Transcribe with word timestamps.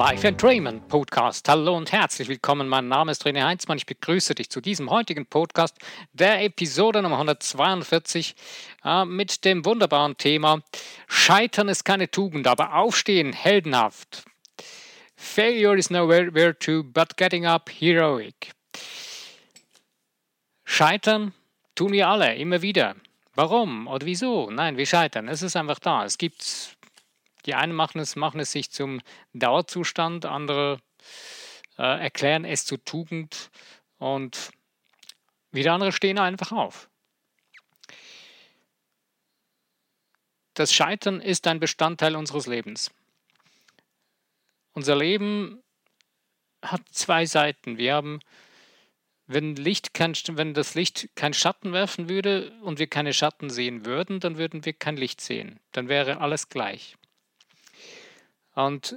Life 0.00 0.26
Entrainment 0.26 0.88
Podcast. 0.88 1.46
Hallo 1.46 1.76
und 1.76 1.92
herzlich 1.92 2.26
willkommen. 2.26 2.68
Mein 2.68 2.88
Name 2.88 3.12
ist 3.12 3.26
René 3.26 3.44
Heinzmann. 3.44 3.76
Ich 3.76 3.84
begrüße 3.84 4.34
dich 4.34 4.48
zu 4.48 4.62
diesem 4.62 4.88
heutigen 4.88 5.26
Podcast, 5.26 5.76
der 6.14 6.42
Episode 6.42 7.02
Nummer 7.02 7.16
142, 7.16 8.34
äh, 8.82 9.04
mit 9.04 9.44
dem 9.44 9.62
wunderbaren 9.66 10.16
Thema 10.16 10.62
Scheitern 11.06 11.68
ist 11.68 11.84
keine 11.84 12.10
Tugend, 12.10 12.46
aber 12.46 12.76
Aufstehen 12.76 13.34
heldenhaft. 13.34 14.24
Failure 15.16 15.76
is 15.76 15.90
nowhere 15.90 16.58
to, 16.58 16.82
but 16.82 17.18
getting 17.18 17.44
up 17.44 17.68
heroic. 17.70 18.52
Scheitern 20.64 21.34
tun 21.74 21.92
wir 21.92 22.08
alle, 22.08 22.36
immer 22.36 22.62
wieder. 22.62 22.96
Warum 23.34 23.86
oder 23.86 24.06
wieso? 24.06 24.50
Nein, 24.50 24.78
wir 24.78 24.86
scheitern. 24.86 25.28
Es 25.28 25.42
ist 25.42 25.56
einfach 25.56 25.78
da. 25.78 26.06
Es 26.06 26.16
gibt 26.16 26.78
die 27.46 27.54
einen 27.54 27.74
machen 27.74 28.00
es, 28.00 28.16
machen 28.16 28.40
es 28.40 28.52
sich 28.52 28.70
zum 28.70 29.00
Dauerzustand, 29.32 30.26
andere 30.26 30.78
äh, 31.78 32.00
erklären 32.00 32.44
es 32.44 32.64
zur 32.64 32.84
Tugend 32.84 33.50
und 33.98 34.50
wieder 35.52 35.72
andere 35.72 35.92
stehen 35.92 36.18
einfach 36.18 36.52
auf. 36.52 36.88
Das 40.54 40.72
Scheitern 40.72 41.20
ist 41.20 41.46
ein 41.46 41.60
Bestandteil 41.60 42.16
unseres 42.16 42.46
Lebens. 42.46 42.90
Unser 44.72 44.96
Leben 44.96 45.62
hat 46.62 46.82
zwei 46.90 47.24
Seiten. 47.26 47.78
Wir 47.78 47.94
haben, 47.94 48.20
wenn, 49.26 49.56
Licht 49.56 49.94
kein, 49.94 50.12
wenn 50.32 50.54
das 50.54 50.74
Licht 50.74 51.08
keinen 51.14 51.34
Schatten 51.34 51.72
werfen 51.72 52.08
würde 52.08 52.52
und 52.62 52.78
wir 52.78 52.88
keine 52.88 53.12
Schatten 53.12 53.48
sehen 53.48 53.86
würden, 53.86 54.20
dann 54.20 54.36
würden 54.36 54.64
wir 54.64 54.72
kein 54.72 54.96
Licht 54.96 55.20
sehen. 55.20 55.58
Dann 55.72 55.88
wäre 55.88 56.20
alles 56.20 56.48
gleich. 56.48 56.96
Und 58.54 58.96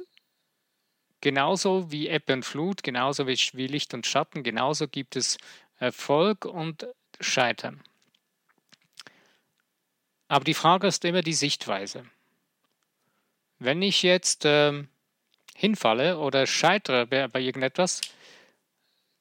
genauso 1.22 1.92
wie 1.92 2.09
Ebbe 2.09 2.34
und 2.34 2.44
Flut, 2.44 2.84
genauso 2.84 3.28
wie, 3.28 3.68
Licht 3.68 3.94
und 3.94 4.06
Schatten, 4.06 4.44
genauso 4.44 4.88
gibt 4.88 5.16
es 5.16 5.38
Erfolg 5.78 6.46
und 6.46 6.88
Scheitern. 7.20 7.81
Aber 10.28 10.46
die 10.46 10.54
Frage 10.54 10.88
ist 10.88 11.06
immer 11.06 11.22
die 11.22 11.34
Sichtweise. 11.34 12.06
Wenn 13.59 13.81
ich 13.81 14.04
jetzt 14.04 14.46
äh, 14.46 14.84
hinfalle 15.56 16.18
oder 16.18 16.48
scheitere 16.48 17.06
bei, 17.06 17.28
bei, 17.28 17.40
irgendetwas, 17.40 18.02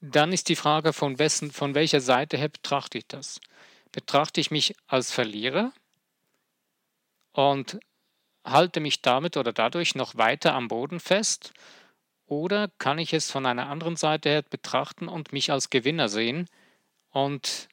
dann 0.00 0.32
ist 0.32 0.48
die 0.48 0.56
Frage, 0.56 0.92
von, 0.92 1.18
wessen, 1.18 1.52
von 1.52 1.74
welcher 1.74 2.00
Seite 2.00 2.36
her 2.36 2.48
betrachte 2.48 2.98
ich 2.98 3.06
das? 3.06 3.40
Betrachte 3.92 4.40
ich 4.40 4.50
mich 4.50 4.74
als 4.86 5.12
Verlierer 5.12 5.72
und 7.32 7.78
halte 8.44 8.80
mich 8.80 9.02
damit 9.02 9.36
oder 9.36 9.52
dadurch 9.52 9.94
noch 9.94 10.16
weiter 10.16 10.54
am 10.54 10.68
Boden 10.68 11.00
fest? 11.00 11.52
Oder 12.26 12.68
kann 12.78 12.98
ich 12.98 13.12
es 13.12 13.30
von 13.30 13.46
einer 13.46 13.68
anderen 13.68 13.96
Seite 13.96 14.28
her 14.30 14.42
betrachten 14.42 15.08
und 15.08 15.32
mich 15.32 15.50
als 15.52 15.70
Gewinner 15.70 16.08
sehen 16.08 16.48
und 17.10 17.68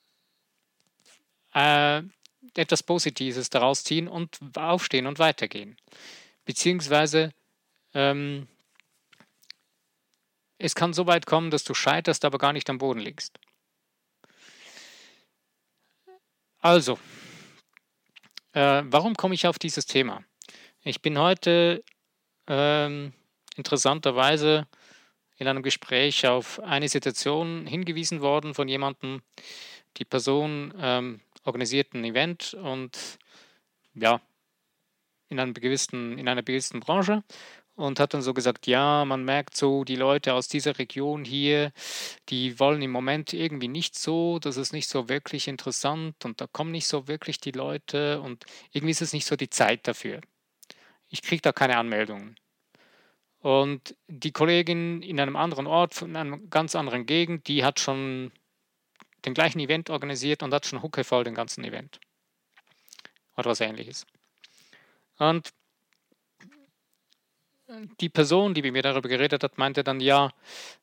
äh, 1.53 2.01
etwas 2.55 2.83
Positives 2.83 3.49
daraus 3.49 3.83
ziehen 3.83 4.07
und 4.07 4.39
aufstehen 4.55 5.07
und 5.07 5.19
weitergehen? 5.19 5.77
Beziehungsweise 6.45 7.33
ähm, 7.93 8.47
es 10.57 10.75
kann 10.75 10.93
so 10.93 11.07
weit 11.07 11.25
kommen, 11.25 11.51
dass 11.51 11.63
du 11.63 11.73
scheiterst, 11.73 12.25
aber 12.25 12.37
gar 12.37 12.51
nicht 12.51 12.69
am 12.69 12.79
Boden 12.79 12.99
liegst. 12.99 13.39
Also, 16.59 16.99
äh, 18.51 18.83
warum 18.85 19.15
komme 19.15 19.35
ich 19.35 19.47
auf 19.47 19.57
dieses 19.57 19.85
Thema? 19.85 20.23
Ich 20.81 21.01
bin 21.01 21.19
heute 21.19 21.83
ähm, 22.47 23.11
interessanterweise 23.57 24.65
in 25.35 25.47
einem 25.49 25.61
Gespräch 25.61 26.25
auf 26.25 26.61
eine 26.61 26.87
Situation 26.87 27.67
hingewiesen 27.67 28.21
worden 28.21 28.53
von 28.53 28.69
jemandem. 28.69 29.21
Die 29.97 30.05
Person 30.05 30.73
ähm, 30.79 31.19
organisiert 31.43 31.93
ein 31.93 32.05
Event 32.05 32.53
und 32.53 32.97
ja, 33.93 34.21
in, 35.27 35.41
einem 35.41 35.53
gewissen, 35.53 36.17
in 36.17 36.29
einer 36.29 36.43
gewissen 36.43 36.79
Branche 36.79 37.25
und 37.75 37.99
hat 37.99 38.13
dann 38.13 38.21
so 38.21 38.33
gesagt, 38.33 38.65
ja, 38.65 39.03
man 39.03 39.25
merkt 39.25 39.57
so, 39.57 39.83
die 39.83 39.97
Leute 39.97 40.33
aus 40.33 40.47
dieser 40.47 40.79
Region 40.79 41.25
hier, 41.25 41.73
die 42.29 42.57
wollen 42.57 42.81
im 42.81 42.91
Moment 42.91 43.33
irgendwie 43.33 43.67
nicht 43.67 43.99
so, 43.99 44.39
das 44.39 44.55
ist 44.55 44.71
nicht 44.71 44.87
so 44.87 45.09
wirklich 45.09 45.49
interessant 45.49 46.23
und 46.23 46.39
da 46.39 46.47
kommen 46.47 46.71
nicht 46.71 46.87
so 46.87 47.09
wirklich 47.09 47.41
die 47.41 47.51
Leute 47.51 48.21
und 48.21 48.45
irgendwie 48.71 48.91
ist 48.91 49.01
es 49.01 49.11
nicht 49.11 49.25
so 49.25 49.35
die 49.35 49.49
Zeit 49.49 49.85
dafür 49.85 50.21
ich 51.09 51.21
kriege 51.21 51.41
da 51.41 51.51
keine 51.51 51.77
Anmeldungen. 51.77 52.35
Und 53.39 53.95
die 54.07 54.31
Kollegin 54.31 55.01
in 55.01 55.19
einem 55.19 55.35
anderen 55.35 55.65
Ort, 55.65 56.01
in 56.01 56.15
einer 56.15 56.37
ganz 56.37 56.75
anderen 56.75 57.05
Gegend, 57.05 57.47
die 57.47 57.63
hat 57.63 57.79
schon 57.79 58.31
den 59.25 59.33
gleichen 59.33 59.59
Event 59.59 59.89
organisiert 59.89 60.43
und 60.43 60.53
hat 60.53 60.65
schon 60.65 60.81
huckevoll 60.81 61.23
den 61.23 61.35
ganzen 61.35 61.63
Event. 61.63 61.99
Oder 63.37 63.51
was 63.51 63.61
ähnliches. 63.61 64.05
Und 65.17 65.49
die 67.99 68.09
Person, 68.09 68.53
die 68.53 68.61
mit 68.61 68.73
mir 68.73 68.81
darüber 68.81 69.09
geredet 69.09 69.43
hat, 69.43 69.57
meinte 69.57 69.83
dann, 69.83 69.99
ja, 69.99 70.31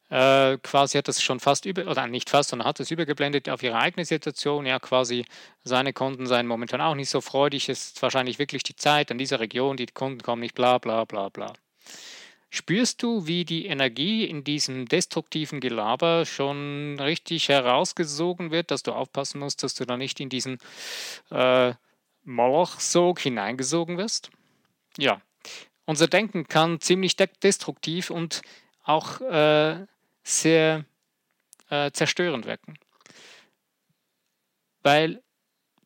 äh, 0.08 0.56
quasi 0.58 0.98
hat 0.98 1.08
es 1.08 1.20
schon 1.20 1.41
fast 1.41 1.66
über, 1.66 1.86
oder 1.86 2.06
nicht 2.06 2.30
fast, 2.30 2.50
sondern 2.50 2.69
hat 2.69 2.78
es 2.78 2.91
übergeblendet 2.91 3.48
auf 3.48 3.62
ihre 3.62 3.76
eigene 3.76 4.04
Situation. 4.04 4.66
Ja, 4.66 4.78
quasi 4.78 5.25
seine 5.64 5.92
Kunden 5.92 6.26
seien 6.26 6.46
momentan 6.46 6.80
auch 6.80 6.94
nicht 6.94 7.10
so 7.10 7.20
freudig. 7.20 7.69
Es 7.69 7.88
ist 7.88 8.02
wahrscheinlich 8.02 8.38
wirklich 8.38 8.62
die 8.62 8.76
Zeit 8.76 9.10
in 9.10 9.19
dieser 9.19 9.41
Region, 9.41 9.76
die 9.76 9.86
Kunden 9.86 10.22
kommen 10.22 10.42
nicht, 10.42 10.54
bla 10.54 10.78
bla 10.78 11.04
bla 11.04 11.28
bla. 11.28 11.52
Spürst 12.50 13.02
du, 13.02 13.26
wie 13.26 13.44
die 13.44 13.66
Energie 13.66 14.25
in 14.25 14.44
diesem 14.44 14.86
destruktiven 14.86 15.60
Gelaber 15.60 16.25
schon 16.25 16.98
richtig 17.00 17.48
herausgesogen 17.48 18.52
wird, 18.52 18.70
dass 18.70 18.84
du 18.84 18.92
aufpassen 18.92 19.41
musst, 19.41 19.64
dass 19.64 19.75
du 19.75 19.84
da 19.84 19.96
nicht 19.96 20.20
in 20.20 20.28
diesen 20.28 20.58
äh, 21.30 21.75
Moloch-Sog 22.25 23.19
hineingesogen 23.19 23.98
wirst? 23.98 24.30
Ja, 24.96 25.20
unser 25.86 26.08
Denken 26.08 26.47
kann 26.48 26.80
ziemlich 26.80 27.16
destruktiv 27.16 28.10
und 28.10 28.42
auch 28.82 29.20
äh, 29.20 29.86
sehr 30.22 30.84
äh, 31.70 31.91
zerstörend 31.92 32.47
wirken. 32.47 32.78
Weil 34.82 35.22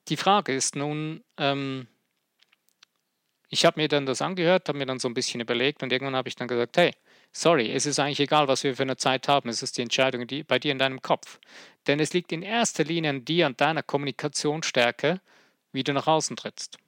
die 0.09 0.17
Frage 0.17 0.55
ist 0.55 0.75
nun, 0.75 1.23
ähm, 1.37 1.87
ich 3.49 3.65
habe 3.65 3.81
mir 3.81 3.89
dann 3.89 4.07
das 4.07 4.23
angehört, 4.23 4.69
habe 4.69 4.79
mir 4.79 4.87
dann 4.87 4.99
so 4.99 5.09
ein 5.09 5.15
bisschen 5.15 5.41
überlegt 5.41 5.83
und 5.83 5.93
irgendwann 5.93 6.17
habe 6.17 6.29
ich 6.29 6.37
dann 6.37 6.49
gesagt, 6.49 6.77
hey, 6.77 6.93
sorry, 7.33 7.71
es 7.71 7.87
ist 7.87 7.99
eigentlich 7.99 8.21
egal, 8.21 8.49
was 8.49 8.65
wir 8.65 8.77
für 8.77 8.83
eine 8.83 8.97
Zeit 8.97 9.29
haben, 9.29 9.49
es 9.49 9.63
ist 9.63 9.77
die 9.77 9.83
Entscheidung 9.83 10.27
die, 10.27 10.43
bei 10.43 10.59
dir 10.59 10.73
in 10.73 10.79
deinem 10.79 11.03
Kopf. 11.03 11.39
Denn 11.87 12.01
es 12.01 12.13
liegt 12.13 12.33
in 12.33 12.43
erster 12.43 12.85
Linie 12.85 13.11
an 13.11 13.25
dir 13.25 13.47
und 13.47 13.61
deiner 13.61 13.83
Kommunikationsstärke, 13.83 15.21
wie 15.73 15.85
du 15.85 15.93
nach 15.93 16.07
außen 16.07 16.37
trittst 16.37 16.79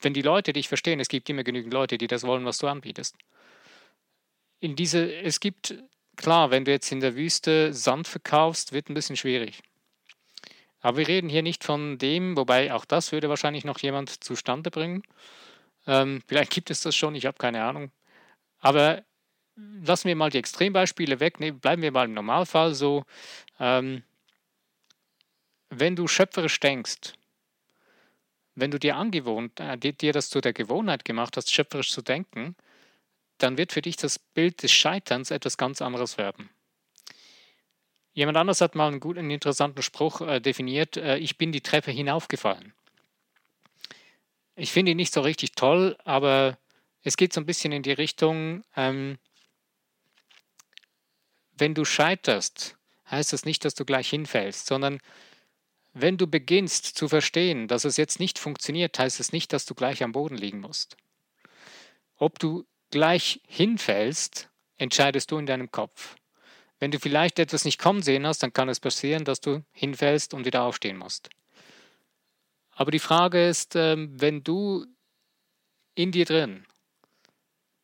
wenn 0.00 0.14
die 0.14 0.22
Leute 0.22 0.52
dich 0.52 0.68
verstehen, 0.68 1.00
es 1.00 1.08
gibt 1.08 1.28
immer 1.28 1.44
genügend 1.44 1.72
Leute, 1.72 1.98
die 1.98 2.06
das 2.06 2.22
wollen, 2.22 2.44
was 2.44 2.58
du 2.58 2.68
anbietest. 2.68 3.16
In 4.60 4.76
diese, 4.76 5.12
es 5.14 5.40
gibt, 5.40 5.74
klar, 6.16 6.50
wenn 6.50 6.64
du 6.64 6.70
jetzt 6.70 6.90
in 6.92 7.00
der 7.00 7.16
Wüste 7.16 7.72
Sand 7.72 8.08
verkaufst, 8.08 8.72
wird 8.72 8.88
ein 8.88 8.94
bisschen 8.94 9.16
schwierig. 9.16 9.62
Aber 10.80 10.98
wir 10.98 11.08
reden 11.08 11.28
hier 11.28 11.42
nicht 11.42 11.64
von 11.64 11.98
dem, 11.98 12.36
wobei 12.36 12.72
auch 12.72 12.84
das 12.84 13.12
würde 13.12 13.28
wahrscheinlich 13.28 13.64
noch 13.64 13.78
jemand 13.80 14.22
zustande 14.22 14.70
bringen. 14.70 15.02
Ähm, 15.86 16.22
vielleicht 16.26 16.52
gibt 16.52 16.70
es 16.70 16.82
das 16.82 16.94
schon, 16.94 17.14
ich 17.14 17.26
habe 17.26 17.38
keine 17.38 17.64
Ahnung. 17.64 17.90
Aber 18.60 19.02
lassen 19.56 20.08
wir 20.08 20.16
mal 20.16 20.30
die 20.30 20.38
Extrembeispiele 20.38 21.20
weg, 21.20 21.40
nee, 21.40 21.50
bleiben 21.50 21.82
wir 21.82 21.90
mal 21.90 22.06
im 22.06 22.14
Normalfall 22.14 22.74
so. 22.74 23.04
Ähm, 23.58 24.02
wenn 25.70 25.96
du 25.96 26.06
schöpferisch 26.06 26.60
denkst, 26.60 27.14
wenn 28.60 28.70
du 28.70 28.78
dir 28.78 28.96
angewohnt, 28.96 29.60
äh, 29.60 29.76
dir 29.78 30.12
das 30.12 30.30
zu 30.30 30.40
der 30.40 30.52
Gewohnheit 30.52 31.04
gemacht 31.04 31.36
hast, 31.36 31.52
schöpferisch 31.52 31.90
zu 31.90 32.02
denken, 32.02 32.56
dann 33.38 33.56
wird 33.56 33.72
für 33.72 33.82
dich 33.82 33.96
das 33.96 34.18
Bild 34.18 34.62
des 34.62 34.72
Scheiterns 34.72 35.30
etwas 35.30 35.56
ganz 35.56 35.80
anderes 35.80 36.18
werden. 36.18 36.50
Jemand 38.12 38.36
anders 38.36 38.60
hat 38.60 38.74
mal 38.74 38.88
einen 38.88 39.00
guten, 39.00 39.30
interessanten 39.30 39.82
Spruch 39.82 40.20
äh, 40.20 40.40
definiert, 40.40 40.96
äh, 40.96 41.18
ich 41.18 41.38
bin 41.38 41.52
die 41.52 41.60
Treppe 41.60 41.92
hinaufgefallen. 41.92 42.72
Ich 44.56 44.72
finde 44.72 44.90
ihn 44.90 44.96
nicht 44.96 45.12
so 45.14 45.20
richtig 45.20 45.52
toll, 45.52 45.96
aber 46.04 46.58
es 47.04 47.16
geht 47.16 47.32
so 47.32 47.40
ein 47.40 47.46
bisschen 47.46 47.70
in 47.70 47.84
die 47.84 47.92
Richtung, 47.92 48.64
ähm, 48.74 49.18
wenn 51.56 51.74
du 51.74 51.84
scheiterst, 51.84 52.76
heißt 53.10 53.32
das 53.32 53.44
nicht, 53.44 53.64
dass 53.64 53.74
du 53.74 53.84
gleich 53.84 54.10
hinfällst, 54.10 54.66
sondern 54.66 55.00
wenn 55.94 56.16
du 56.16 56.26
beginnst 56.26 56.84
zu 56.86 57.08
verstehen, 57.08 57.68
dass 57.68 57.84
es 57.84 57.96
jetzt 57.96 58.20
nicht 58.20 58.38
funktioniert, 58.38 58.98
heißt 58.98 59.20
es 59.20 59.32
nicht, 59.32 59.52
dass 59.52 59.64
du 59.66 59.74
gleich 59.74 60.02
am 60.02 60.12
Boden 60.12 60.36
liegen 60.36 60.60
musst. 60.60 60.96
Ob 62.16 62.38
du 62.38 62.66
gleich 62.90 63.40
hinfällst, 63.46 64.48
entscheidest 64.76 65.30
du 65.30 65.38
in 65.38 65.46
deinem 65.46 65.70
Kopf. 65.70 66.16
Wenn 66.78 66.90
du 66.90 67.00
vielleicht 67.00 67.38
etwas 67.38 67.64
nicht 67.64 67.78
kommen 67.78 68.02
sehen 68.02 68.26
hast, 68.26 68.42
dann 68.42 68.52
kann 68.52 68.68
es 68.68 68.80
passieren, 68.80 69.24
dass 69.24 69.40
du 69.40 69.64
hinfällst 69.72 70.34
und 70.34 70.44
wieder 70.44 70.62
aufstehen 70.62 70.96
musst. 70.96 71.30
Aber 72.70 72.92
die 72.92 73.00
Frage 73.00 73.48
ist, 73.48 73.74
ähm, 73.74 74.12
wenn 74.20 74.44
du 74.44 74.86
in 75.94 76.12
dir 76.12 76.24
drin 76.24 76.64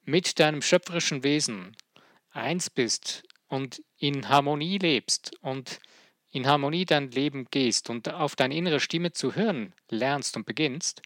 mit 0.05 0.39
deinem 0.39 0.63
schöpferischen 0.63 1.25
Wesen 1.25 1.77
eins 2.31 2.71
bist 2.71 3.25
und 3.49 3.83
in 3.99 4.29
Harmonie 4.29 4.79
lebst 4.79 5.33
und 5.41 5.81
in 6.35 6.49
Harmonie 6.49 6.85
dein 6.85 7.13
Leben 7.13 7.47
gehst 7.53 7.89
und 7.91 8.13
auf 8.13 8.35
deine 8.35 8.57
innere 8.57 8.81
Stimme 8.81 9.13
zu 9.13 9.37
hören 9.37 9.73
lernst 9.89 10.37
und 10.37 10.45
beginnst, 10.45 11.01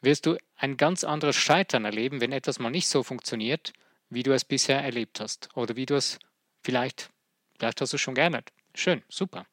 wirst 0.00 0.24
du 0.24 0.38
ein 0.56 0.78
ganz 0.78 1.04
anderes 1.04 1.36
Scheitern 1.36 1.84
erleben, 1.84 2.22
wenn 2.22 2.32
etwas 2.32 2.58
mal 2.58 2.70
nicht 2.70 2.88
so 2.88 3.02
funktioniert, 3.02 3.74
wie 4.08 4.22
du 4.22 4.32
es 4.32 4.46
bisher 4.46 4.82
erlebt 4.82 5.20
hast. 5.20 5.50
Oder 5.54 5.76
wie 5.76 5.84
du 5.84 5.94
es 5.96 6.18
vielleicht, 6.62 7.10
vielleicht 7.58 7.82
hast 7.82 7.92
du 7.92 7.96
es 7.96 8.00
schon 8.00 8.14
geändert. 8.14 8.52
Schön, 8.74 9.02
super. 9.10 9.44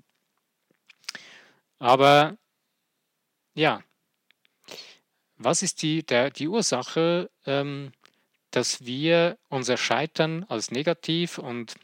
Aber 1.80 2.38
ja, 3.56 3.84
was 5.36 5.62
ist 5.62 5.82
die, 5.82 6.06
der, 6.06 6.30
die 6.30 6.48
Ursache, 6.48 7.30
ähm, 7.46 7.92
dass 8.52 8.86
wir 8.86 9.38
unser 9.50 9.76
Scheitern 9.76 10.46
als 10.48 10.72
negativ 10.72 11.38
und 11.38 11.76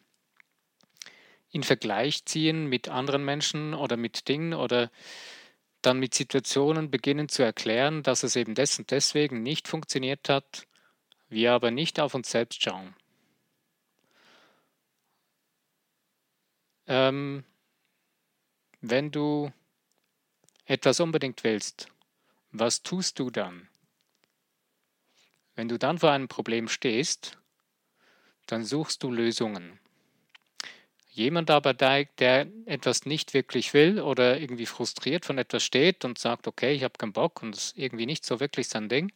in 1.52 1.64
Vergleich 1.64 2.26
ziehen 2.26 2.68
mit 2.68 2.90
anderen 2.90 3.26
Menschen 3.26 3.74
oder 3.74 3.98
mit 3.98 4.28
Dingen 4.28 4.54
oder 4.54 4.92
dann 5.82 6.00
mit 6.00 6.14
Situationen 6.14 6.92
beginnen 6.92 7.30
zu 7.30 7.44
erklären, 7.44 8.04
dass 8.04 8.24
es 8.24 8.36
eben 8.36 8.56
des 8.56 8.80
und 8.80 8.92
deswegen 8.92 9.42
nicht 9.42 9.68
funktioniert 9.68 10.30
hat, 10.30 10.68
wir 11.30 11.54
aber 11.54 11.72
nicht 11.72 12.00
auf 12.00 12.14
uns 12.14 12.30
selbst 12.30 12.62
schauen. 12.62 12.96
Ähm, 16.88 17.46
wenn 18.82 19.12
du 19.12 19.52
etwas 20.66 21.00
unbedingt 21.00 21.44
willst, 21.44 21.88
was 22.52 22.84
tust 22.84 23.20
du 23.20 23.30
dann? 23.30 23.70
Wenn 25.56 25.68
du 25.68 25.78
dann 25.78 26.00
vor 26.00 26.12
einem 26.12 26.28
Problem 26.28 26.68
stehst, 26.68 27.38
dann 28.48 28.64
suchst 28.64 29.04
du 29.04 29.12
Lösungen. 29.12 29.79
Jemand 31.20 31.52
aber, 31.52 31.74
der, 31.74 32.06
der 32.20 32.48
etwas 32.66 33.06
nicht 33.06 33.34
wirklich 33.34 33.74
will 33.74 34.00
oder 34.00 34.40
irgendwie 34.40 34.66
frustriert 34.66 35.26
von 35.26 35.38
etwas 35.38 35.66
steht 35.66 36.06
und 36.06 36.18
sagt, 36.18 36.48
okay, 36.48 36.72
ich 36.72 36.86
habe 36.86 36.98
keinen 36.98 37.12
Bock 37.12 37.44
und 37.44 37.58
es 37.58 37.66
ist 37.66 37.78
irgendwie 37.78 38.06
nicht 38.06 38.26
so 38.26 38.40
wirklich 38.40 38.70
sein 38.70 38.88
Ding, 38.88 39.12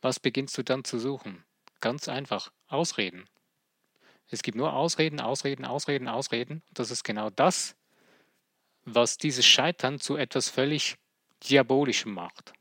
was 0.00 0.18
beginnst 0.18 0.56
du 0.56 0.62
dann 0.62 0.84
zu 0.84 0.98
suchen? 0.98 1.44
Ganz 1.80 2.08
einfach, 2.08 2.50
Ausreden. 2.66 3.28
Es 4.30 4.42
gibt 4.42 4.56
nur 4.56 4.72
Ausreden, 4.72 5.20
Ausreden, 5.20 5.66
Ausreden, 5.66 6.08
Ausreden. 6.08 6.62
Und 6.70 6.78
das 6.78 6.90
ist 6.90 7.04
genau 7.04 7.28
das, 7.28 7.76
was 8.86 9.18
dieses 9.18 9.44
Scheitern 9.44 10.00
zu 10.00 10.16
etwas 10.16 10.48
völlig 10.48 10.96
Diabolischem 11.42 12.14
macht. 12.14 12.54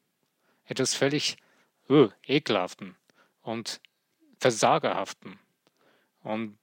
Etwas 0.65 0.93
völlig 0.93 1.37
uh, 1.89 2.09
Ekelhaften 2.27 2.97
und 3.43 3.79
Versagerhaften 4.39 5.39
und 6.21 6.57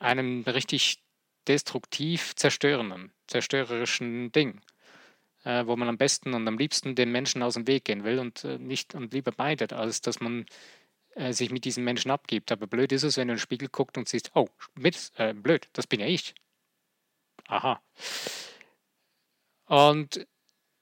einem 0.00 0.42
richtig 0.42 0.98
destruktiv 1.48 2.34
zerstörenden, 2.36 3.12
zerstörerischen 3.26 4.32
Ding, 4.32 4.60
äh, 5.44 5.66
wo 5.66 5.76
man 5.76 5.88
am 5.88 5.98
besten 5.98 6.34
und 6.34 6.46
am 6.46 6.58
liebsten 6.58 6.94
den 6.94 7.12
Menschen 7.12 7.42
aus 7.42 7.54
dem 7.54 7.66
Weg 7.66 7.84
gehen 7.84 8.04
will 8.04 8.18
und 8.18 8.44
äh, 8.44 8.58
nicht 8.58 8.94
und 8.94 9.12
lieber 9.12 9.32
meidet, 9.36 9.72
als 9.72 10.00
dass 10.00 10.20
man 10.20 10.46
äh, 11.14 11.32
sich 11.32 11.50
mit 11.50 11.64
diesen 11.64 11.84
Menschen 11.84 12.10
abgibt. 12.10 12.52
Aber 12.52 12.66
blöd 12.66 12.92
ist 12.92 13.02
es, 13.02 13.16
wenn 13.16 13.28
du 13.28 13.32
in 13.32 13.36
den 13.36 13.42
Spiegel 13.42 13.68
guckst 13.68 13.98
und 13.98 14.08
siehst, 14.08 14.30
oh, 14.34 14.48
mit, 14.74 15.12
äh, 15.16 15.34
blöd, 15.34 15.68
das 15.72 15.86
bin 15.86 16.00
ja 16.00 16.06
ich. 16.06 16.34
Aha. 17.46 17.82
Und 19.66 20.26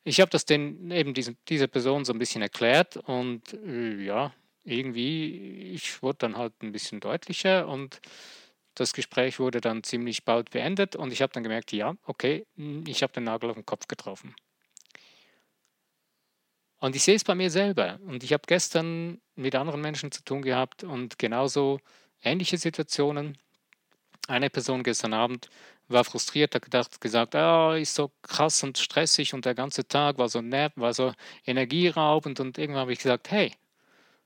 ich 0.05 0.20
habe 0.20 0.31
das 0.31 0.44
den, 0.44 0.90
eben 0.90 1.14
diese, 1.14 1.34
dieser 1.49 1.66
Person 1.66 2.05
so 2.05 2.12
ein 2.12 2.19
bisschen 2.19 2.43
erklärt 2.43 2.96
und 2.96 3.52
äh, 3.52 4.02
ja, 4.02 4.32
irgendwie, 4.64 5.72
ich 5.75 6.02
wurde 6.02 6.19
dann 6.20 6.37
halt 6.37 6.55
ein 6.62 6.72
bisschen 6.72 7.00
deutlicher 7.00 7.69
und 7.69 8.00
das 8.81 8.93
Gespräch 8.93 9.39
wurde 9.39 9.61
dann 9.61 9.83
ziemlich 9.83 10.25
bald 10.25 10.51
beendet 10.51 10.97
und 10.97 11.13
ich 11.13 11.23
habe 11.23 11.33
dann 11.33 11.43
gemerkt, 11.43 11.73
ja, 11.73 11.95
okay, 12.07 12.47
hm, 12.57 12.85
ich 12.87 13.03
habe 13.03 13.13
den 13.13 13.25
Nagel 13.25 13.51
auf 13.51 13.57
den 13.57 13.67
Kopf 13.67 13.89
getroffen. 13.89 14.35
Und 16.81 16.95
ich 16.95 17.03
sehe 17.03 17.17
es 17.17 17.25
bei 17.25 17.35
mir 17.35 17.51
selber. 17.51 17.99
Und 18.07 18.23
ich 18.23 18.33
habe 18.33 18.45
gestern 18.47 19.21
mit 19.35 19.55
anderen 19.55 19.81
Menschen 19.81 20.13
zu 20.13 20.23
tun 20.25 20.43
gehabt 20.43 20.85
und 20.85 21.19
genauso 21.19 21.81
ähnliche 22.23 22.57
Situationen. 22.57 23.37
Eine 24.29 24.51
Person 24.51 24.83
gestern 24.83 25.13
Abend 25.13 25.49
war 25.89 26.05
frustriert, 26.05 26.55
hat 26.55 26.63
gedacht, 26.63 27.01
gesagt, 27.01 27.35
ah, 27.35 27.77
ist 27.77 27.95
so 27.95 28.13
krass 28.23 28.63
und 28.63 28.79
stressig 28.79 29.35
und 29.35 29.45
der 29.45 29.55
ganze 29.55 29.89
Tag 29.89 30.19
war 30.19 30.29
so 30.29 30.41
nerv, 30.43 30.73
war 30.77 30.93
so 30.93 31.15
energieraubend 31.47 32.39
und 32.41 32.59
irgendwann 32.59 32.83
habe 32.83 32.93
ich 32.93 32.99
gesagt, 32.99 33.31
hey, 33.31 33.53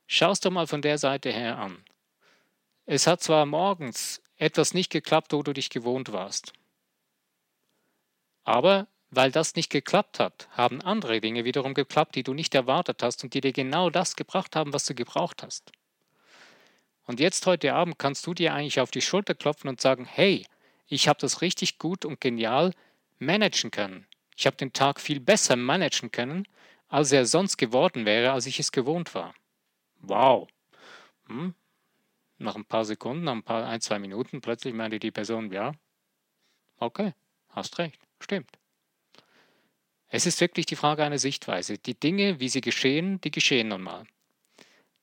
schau 0.06 0.32
es 0.32 0.40
doch 0.40 0.50
mal 0.50 0.66
von 0.66 0.82
der 0.82 0.98
Seite 0.98 1.30
her 1.30 1.58
an. 1.58 1.78
Es 2.84 3.06
hat 3.06 3.22
zwar 3.22 3.46
morgens 3.46 4.20
etwas 4.42 4.74
nicht 4.74 4.90
geklappt, 4.90 5.32
wo 5.32 5.42
du 5.42 5.52
dich 5.52 5.70
gewohnt 5.70 6.12
warst. 6.12 6.52
Aber 8.44 8.88
weil 9.10 9.30
das 9.30 9.54
nicht 9.54 9.70
geklappt 9.70 10.18
hat, 10.18 10.48
haben 10.50 10.80
andere 10.80 11.20
Dinge 11.20 11.44
wiederum 11.44 11.74
geklappt, 11.74 12.16
die 12.16 12.22
du 12.22 12.34
nicht 12.34 12.54
erwartet 12.54 13.02
hast 13.02 13.22
und 13.22 13.34
die 13.34 13.40
dir 13.40 13.52
genau 13.52 13.88
das 13.88 14.16
gebracht 14.16 14.56
haben, 14.56 14.72
was 14.72 14.84
du 14.84 14.94
gebraucht 14.94 15.42
hast. 15.42 15.70
Und 17.04 17.20
jetzt 17.20 17.46
heute 17.46 17.74
Abend 17.74 17.98
kannst 17.98 18.26
du 18.26 18.34
dir 18.34 18.52
eigentlich 18.52 18.80
auf 18.80 18.90
die 18.90 19.00
Schulter 19.00 19.34
klopfen 19.34 19.68
und 19.68 19.80
sagen, 19.80 20.06
hey, 20.06 20.44
ich 20.88 21.08
habe 21.08 21.20
das 21.20 21.40
richtig 21.40 21.78
gut 21.78 22.04
und 22.04 22.20
genial 22.20 22.72
managen 23.18 23.70
können. 23.70 24.06
Ich 24.36 24.46
habe 24.46 24.56
den 24.56 24.72
Tag 24.72 25.00
viel 25.00 25.20
besser 25.20 25.56
managen 25.56 26.10
können, 26.10 26.48
als 26.88 27.12
er 27.12 27.26
sonst 27.26 27.58
geworden 27.58 28.06
wäre, 28.06 28.32
als 28.32 28.46
ich 28.46 28.58
es 28.58 28.72
gewohnt 28.72 29.14
war. 29.14 29.34
Wow. 30.00 30.48
Hm? 31.28 31.54
Nach 32.42 32.56
ein 32.56 32.64
paar 32.64 32.84
Sekunden, 32.84 33.24
nach 33.24 33.34
ein 33.34 33.42
paar, 33.44 33.66
ein, 33.68 33.80
zwei 33.80 34.00
Minuten, 34.00 34.40
plötzlich 34.40 34.74
meinte 34.74 34.98
die 34.98 35.12
Person, 35.12 35.52
ja, 35.52 35.72
okay, 36.78 37.14
hast 37.50 37.78
recht, 37.78 38.00
stimmt. 38.18 38.50
Es 40.08 40.26
ist 40.26 40.40
wirklich 40.40 40.66
die 40.66 40.76
Frage 40.76 41.04
einer 41.04 41.18
Sichtweise. 41.18 41.78
Die 41.78 41.98
Dinge, 41.98 42.40
wie 42.40 42.48
sie 42.48 42.60
geschehen, 42.60 43.20
die 43.20 43.30
geschehen 43.30 43.68
nun 43.68 43.82
mal. 43.82 44.04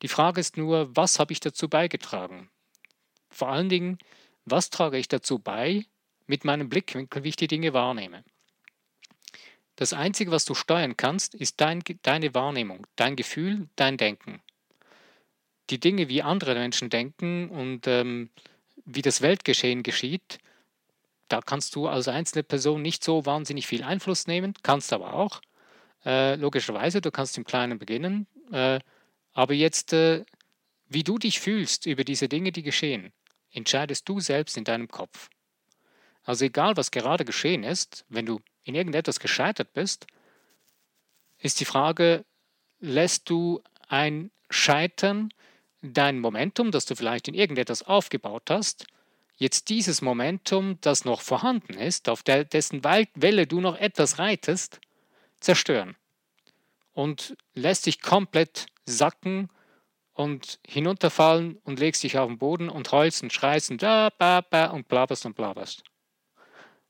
Die 0.01 0.09
Frage 0.09 0.41
ist 0.41 0.57
nur, 0.57 0.95
was 0.95 1.18
habe 1.18 1.31
ich 1.31 1.39
dazu 1.39 1.69
beigetragen? 1.69 2.50
Vor 3.30 3.47
allen 3.47 3.69
Dingen, 3.69 4.00
was 4.44 4.69
trage 4.69 4.97
ich 4.97 5.07
dazu 5.07 5.39
bei 5.39 5.86
mit 6.27 6.44
meinem 6.44 6.68
Blickwinkel, 6.68 7.24
wie 7.24 7.30
ich 7.30 7.36
die 7.38 7.47
Dinge 7.47 7.74
wahrnehme? 7.74 8.24
Das 9.77 9.93
Einzige, 9.93 10.31
was 10.31 10.43
du 10.43 10.55
steuern 10.55 10.98
kannst, 10.98 11.36
ist 11.36 11.62
dein, 11.62 11.81
deine 12.01 12.34
Wahrnehmung, 12.34 12.86
dein 12.98 13.15
Gefühl, 13.15 13.69
dein 13.77 13.96
Denken. 13.96 14.41
Die 15.69 15.79
Dinge, 15.79 16.09
wie 16.09 16.21
andere 16.21 16.55
Menschen 16.55 16.89
denken 16.89 17.49
und 17.49 17.88
ähm, 17.88 18.29
wie 18.85 19.01
das 19.01 19.21
Weltgeschehen 19.21 19.83
geschieht, 19.83 20.39
da 21.27 21.41
kannst 21.41 21.75
du 21.75 21.88
als 21.88 22.07
einzelne 22.07 22.43
Person 22.43 22.81
nicht 22.81 23.03
so 23.03 23.25
wahnsinnig 23.25 23.67
viel 23.67 23.83
Einfluss 23.83 24.25
nehmen, 24.25 24.53
kannst 24.63 24.91
aber 24.93 25.13
auch. 25.13 25.41
Äh, 26.05 26.35
logischerweise, 26.35 27.01
du 27.01 27.11
kannst 27.11 27.38
im 27.38 27.45
Kleinen 27.45 27.77
beginnen. 27.77 28.25
Äh, 28.51 28.79
aber 29.33 29.53
jetzt, 29.53 29.93
äh, 29.93 30.25
wie 30.88 31.03
du 31.03 31.19
dich 31.19 31.39
fühlst 31.39 31.85
über 31.85 32.03
diese 32.03 32.27
Dinge, 32.27 32.51
die 32.51 32.63
geschehen, 32.63 33.13
entscheidest 33.51 34.09
du 34.09 34.19
selbst 34.19 34.57
in 34.57 34.63
deinem 34.63 34.88
Kopf. 34.88 35.29
Also 36.23 36.45
egal, 36.45 36.77
was 36.77 36.91
gerade 36.91 37.25
geschehen 37.25 37.63
ist, 37.63 38.05
wenn 38.09 38.25
du 38.25 38.39
in 38.63 38.75
irgendetwas 38.75 39.19
gescheitert 39.19 39.73
bist, 39.73 40.07
ist 41.38 41.59
die 41.59 41.65
Frage, 41.65 42.25
lässt 42.79 43.29
du 43.29 43.61
ein 43.88 44.31
Scheitern 44.49 45.29
dein 45.81 46.19
Momentum, 46.19 46.71
das 46.71 46.86
du 46.86 46.95
vielleicht 46.95 47.27
in 47.27 47.33
irgendetwas 47.33 47.83
aufgebaut 47.83 48.50
hast, 48.50 48.88
jetzt 49.38 49.69
dieses 49.69 50.01
Momentum, 50.01 50.79
das 50.81 51.05
noch 51.05 51.21
vorhanden 51.21 51.74
ist, 51.74 52.09
auf 52.09 52.24
der, 52.24 52.43
dessen 52.43 52.83
Welle 52.83 53.48
du 53.48 53.62
noch 53.62 53.77
etwas 53.77 54.19
reitest, 54.19 54.79
zerstören. 55.39 55.95
Und 56.93 57.38
lässt 57.53 57.86
dich 57.86 58.01
komplett 58.01 58.65
sacken 58.86 59.50
und 60.13 60.59
hinunterfallen 60.67 61.57
und 61.63 61.79
legst 61.79 62.03
dich 62.03 62.17
auf 62.17 62.27
den 62.27 62.38
Boden 62.38 62.67
und 62.67 62.91
heulst 62.91 63.24
und 63.24 63.31
schreist 63.31 63.71
und, 63.71 63.81
da, 63.81 64.09
ba, 64.17 64.41
ba, 64.41 64.65
und 64.65 64.89
blabberst 64.89 65.25
und 65.25 65.36
blabberst. 65.36 65.83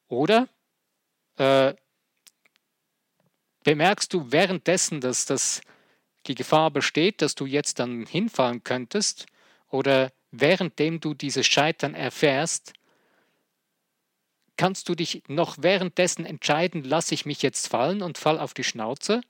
Oder 0.07 0.49
äh, 1.37 1.75
bemerkst 3.63 4.11
du 4.13 4.31
währenddessen, 4.31 4.99
dass 4.99 5.27
das, 5.27 5.61
die 6.27 6.35
Gefahr 6.35 6.71
besteht, 6.71 7.21
dass 7.21 7.35
du 7.35 7.45
jetzt 7.45 7.79
dann 7.79 8.05
hinfallen 8.05 8.63
könntest 8.63 9.25
oder 9.69 10.11
währenddem 10.31 10.99
du 10.99 11.13
dieses 11.13 11.47
Scheitern 11.47 11.95
erfährst, 11.95 12.73
kannst 14.57 14.89
du 14.89 14.95
dich 14.95 15.23
noch 15.27 15.57
währenddessen 15.59 16.25
entscheiden, 16.25 16.83
lasse 16.83 17.13
ich 17.13 17.25
mich 17.25 17.41
jetzt 17.41 17.67
fallen 17.67 18.01
und 18.01 18.17
fall 18.17 18.37
auf 18.37 18.53
die 18.53 18.63
Schnauze 18.65 19.21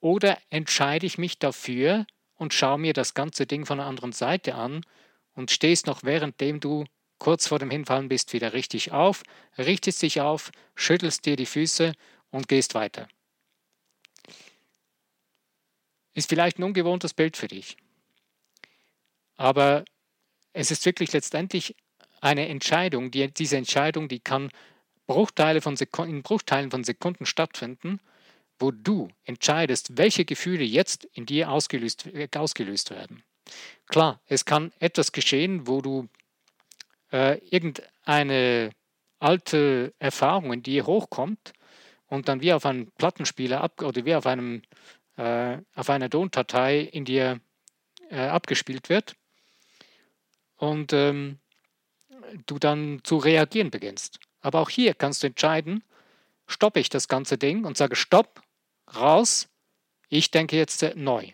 oder 0.00 0.38
entscheide 0.50 1.06
ich 1.06 1.16
mich 1.16 1.38
dafür 1.38 2.06
und 2.36 2.52
schaue 2.52 2.78
mir 2.78 2.92
das 2.92 3.14
ganze 3.14 3.46
Ding 3.46 3.64
von 3.64 3.78
der 3.78 3.86
anderen 3.86 4.12
Seite 4.12 4.54
an 4.54 4.84
und 5.34 5.50
stehst 5.50 5.86
noch 5.86 6.02
währenddem 6.02 6.60
du 6.60 6.84
kurz 7.18 7.46
vor 7.46 7.58
dem 7.58 7.70
Hinfallen 7.70 8.08
bist 8.08 8.34
wieder 8.34 8.52
richtig 8.52 8.92
auf, 8.92 9.22
richtest 9.56 10.02
dich 10.02 10.20
auf, 10.20 10.50
schüttelst 10.74 11.24
dir 11.24 11.36
die 11.36 11.46
Füße 11.46 11.94
und 12.30 12.48
gehst 12.48 12.74
weiter. 12.74 13.08
Ist 16.14 16.28
vielleicht 16.28 16.58
ein 16.58 16.64
ungewohntes 16.64 17.12
Bild 17.14 17.36
für 17.36 17.48
dich. 17.48 17.76
Aber 19.36 19.84
es 20.52 20.70
ist 20.70 20.86
wirklich 20.86 21.12
letztendlich 21.12 21.74
eine 22.20 22.48
Entscheidung, 22.48 23.10
die, 23.10 23.30
diese 23.32 23.56
Entscheidung, 23.56 24.08
die 24.08 24.20
kann 24.20 24.50
Bruchteile 25.06 25.60
von 25.60 25.76
in 25.76 26.22
Bruchteilen 26.22 26.70
von 26.70 26.84
Sekunden 26.84 27.26
stattfinden, 27.26 28.00
wo 28.58 28.70
du 28.70 29.08
entscheidest, 29.24 29.98
welche 29.98 30.24
Gefühle 30.24 30.64
jetzt 30.64 31.04
in 31.12 31.26
dir 31.26 31.50
ausgelöst, 31.50 32.08
ausgelöst 32.36 32.90
werden. 32.90 33.22
Klar, 33.86 34.20
es 34.26 34.44
kann 34.44 34.72
etwas 34.78 35.12
geschehen, 35.12 35.66
wo 35.66 35.82
du 35.82 36.08
äh, 37.12 37.38
irgendeine 37.48 38.70
alte 39.18 39.92
Erfahrung 39.98 40.52
in 40.52 40.62
dir 40.62 40.86
hochkommt 40.86 41.52
und 42.06 42.28
dann 42.28 42.40
wie 42.40 42.52
auf 42.52 42.64
einem 42.64 42.90
Plattenspieler 42.92 43.60
ab, 43.60 43.82
oder 43.82 44.04
wie 44.04 44.14
auf 44.14 44.26
einem 44.26 44.62
auf 45.16 45.90
einer 45.90 46.10
Tondatei 46.10 46.80
in 46.80 47.04
dir 47.04 47.40
äh, 48.10 48.18
abgespielt 48.18 48.88
wird 48.88 49.16
und 50.56 50.92
ähm, 50.92 51.38
du 52.46 52.58
dann 52.58 53.00
zu 53.02 53.16
reagieren 53.16 53.70
beginnst. 53.70 54.20
Aber 54.40 54.60
auch 54.60 54.70
hier 54.70 54.94
kannst 54.94 55.22
du 55.22 55.28
entscheiden, 55.28 55.82
stoppe 56.46 56.80
ich 56.80 56.88
das 56.88 57.08
ganze 57.08 57.38
Ding 57.38 57.64
und 57.64 57.76
sage 57.76 57.96
Stopp, 57.96 58.42
raus, 58.94 59.48
ich 60.08 60.30
denke 60.30 60.56
jetzt 60.56 60.82
äh, 60.82 60.92
neu. 60.94 61.32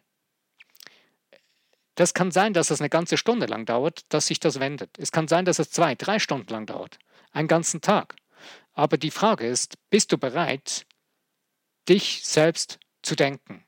Das 1.96 2.14
kann 2.14 2.30
sein, 2.30 2.54
dass 2.54 2.70
es 2.70 2.80
eine 2.80 2.88
ganze 2.88 3.16
Stunde 3.16 3.46
lang 3.46 3.66
dauert, 3.66 4.04
dass 4.08 4.28
sich 4.28 4.40
das 4.40 4.60
wendet. 4.60 4.98
Es 4.98 5.12
kann 5.12 5.28
sein, 5.28 5.44
dass 5.44 5.58
es 5.58 5.70
zwei, 5.70 5.94
drei 5.94 6.18
Stunden 6.18 6.50
lang 6.50 6.66
dauert, 6.66 6.98
einen 7.32 7.48
ganzen 7.48 7.80
Tag. 7.80 8.16
Aber 8.72 8.96
die 8.96 9.10
Frage 9.10 9.46
ist, 9.46 9.76
bist 9.90 10.12
du 10.12 10.18
bereit, 10.18 10.86
dich 11.88 12.24
selbst 12.24 12.78
zu 13.02 13.16
denken? 13.16 13.66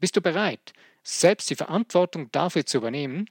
Bist 0.00 0.16
du 0.16 0.20
bereit, 0.20 0.72
selbst 1.02 1.50
die 1.50 1.56
Verantwortung 1.56 2.30
dafür 2.32 2.66
zu 2.66 2.78
übernehmen, 2.78 3.28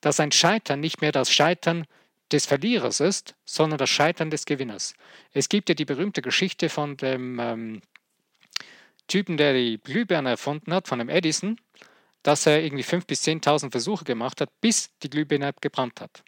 dass 0.00 0.20
ein 0.20 0.32
Scheitern 0.32 0.80
nicht 0.80 1.00
mehr 1.00 1.12
das 1.12 1.32
Scheitern 1.32 1.86
des 2.30 2.46
Verlierers 2.46 3.00
ist, 3.00 3.34
sondern 3.44 3.78
das 3.78 3.90
Scheitern 3.90 4.30
des 4.30 4.44
Gewinners. 4.44 4.94
Es 5.32 5.48
gibt 5.48 5.68
ja 5.68 5.74
die 5.74 5.84
berühmte 5.84 6.22
Geschichte 6.22 6.68
von 6.68 6.96
dem 6.96 7.38
ähm, 7.40 7.82
Typen, 9.06 9.38
der 9.38 9.54
die 9.54 9.78
Glühbirne 9.82 10.30
erfunden 10.30 10.74
hat, 10.74 10.88
von 10.88 10.98
dem 10.98 11.08
Edison, 11.08 11.58
dass 12.22 12.46
er 12.46 12.62
irgendwie 12.62 12.84
5.000 12.84 13.06
bis 13.06 13.24
10.000 13.24 13.70
Versuche 13.70 14.04
gemacht 14.04 14.40
hat, 14.40 14.50
bis 14.60 14.90
die 15.02 15.08
Glühbirne 15.08 15.54
gebrannt 15.60 16.00
hat. 16.00 16.22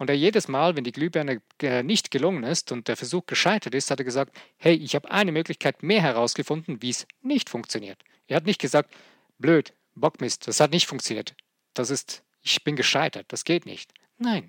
Und 0.00 0.08
er 0.08 0.16
jedes 0.16 0.48
Mal, 0.48 0.76
wenn 0.76 0.84
die 0.84 0.92
Glühbirne 0.92 1.42
äh, 1.60 1.82
nicht 1.82 2.10
gelungen 2.10 2.42
ist 2.42 2.72
und 2.72 2.88
der 2.88 2.96
Versuch 2.96 3.26
gescheitert 3.26 3.74
ist, 3.74 3.90
hat 3.90 3.98
er 3.98 4.06
gesagt, 4.06 4.34
hey, 4.56 4.74
ich 4.74 4.94
habe 4.94 5.10
eine 5.10 5.30
Möglichkeit 5.30 5.82
mehr 5.82 6.00
herausgefunden, 6.00 6.80
wie 6.80 6.88
es 6.88 7.06
nicht 7.20 7.50
funktioniert. 7.50 8.02
Er 8.26 8.36
hat 8.36 8.46
nicht 8.46 8.62
gesagt, 8.62 8.94
blöd, 9.38 9.74
Bockmist, 9.94 10.48
das 10.48 10.58
hat 10.58 10.70
nicht 10.70 10.86
funktioniert. 10.86 11.34
Das 11.74 11.90
ist, 11.90 12.22
ich 12.40 12.64
bin 12.64 12.76
gescheitert, 12.76 13.26
das 13.28 13.44
geht 13.44 13.66
nicht. 13.66 13.92
Nein, 14.16 14.48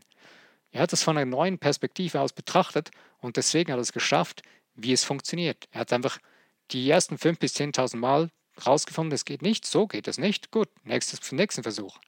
er 0.72 0.84
hat 0.84 0.94
es 0.94 1.04
von 1.04 1.18
einer 1.18 1.30
neuen 1.30 1.60
Perspektive 1.60 2.22
aus 2.22 2.32
betrachtet 2.32 2.90
und 3.20 3.36
deswegen 3.36 3.74
hat 3.74 3.78
er 3.78 3.82
es 3.82 3.92
geschafft, 3.92 4.44
wie 4.76 4.94
es 4.94 5.04
funktioniert. 5.04 5.68
Er 5.72 5.82
hat 5.82 5.92
einfach 5.92 6.20
die 6.72 6.90
ersten 6.90 7.16
5.000 7.16 7.40
bis 7.40 7.56
10.000 7.58 7.98
Mal 7.98 8.30
rausgefunden, 8.66 9.14
es 9.14 9.26
geht 9.26 9.42
nicht, 9.42 9.66
so 9.66 9.86
geht 9.86 10.08
es 10.08 10.18
nicht. 10.18 10.50
Gut, 10.52 10.70
nächstes, 10.86 11.30
nächsten 11.34 11.64
Versuch. 11.64 12.00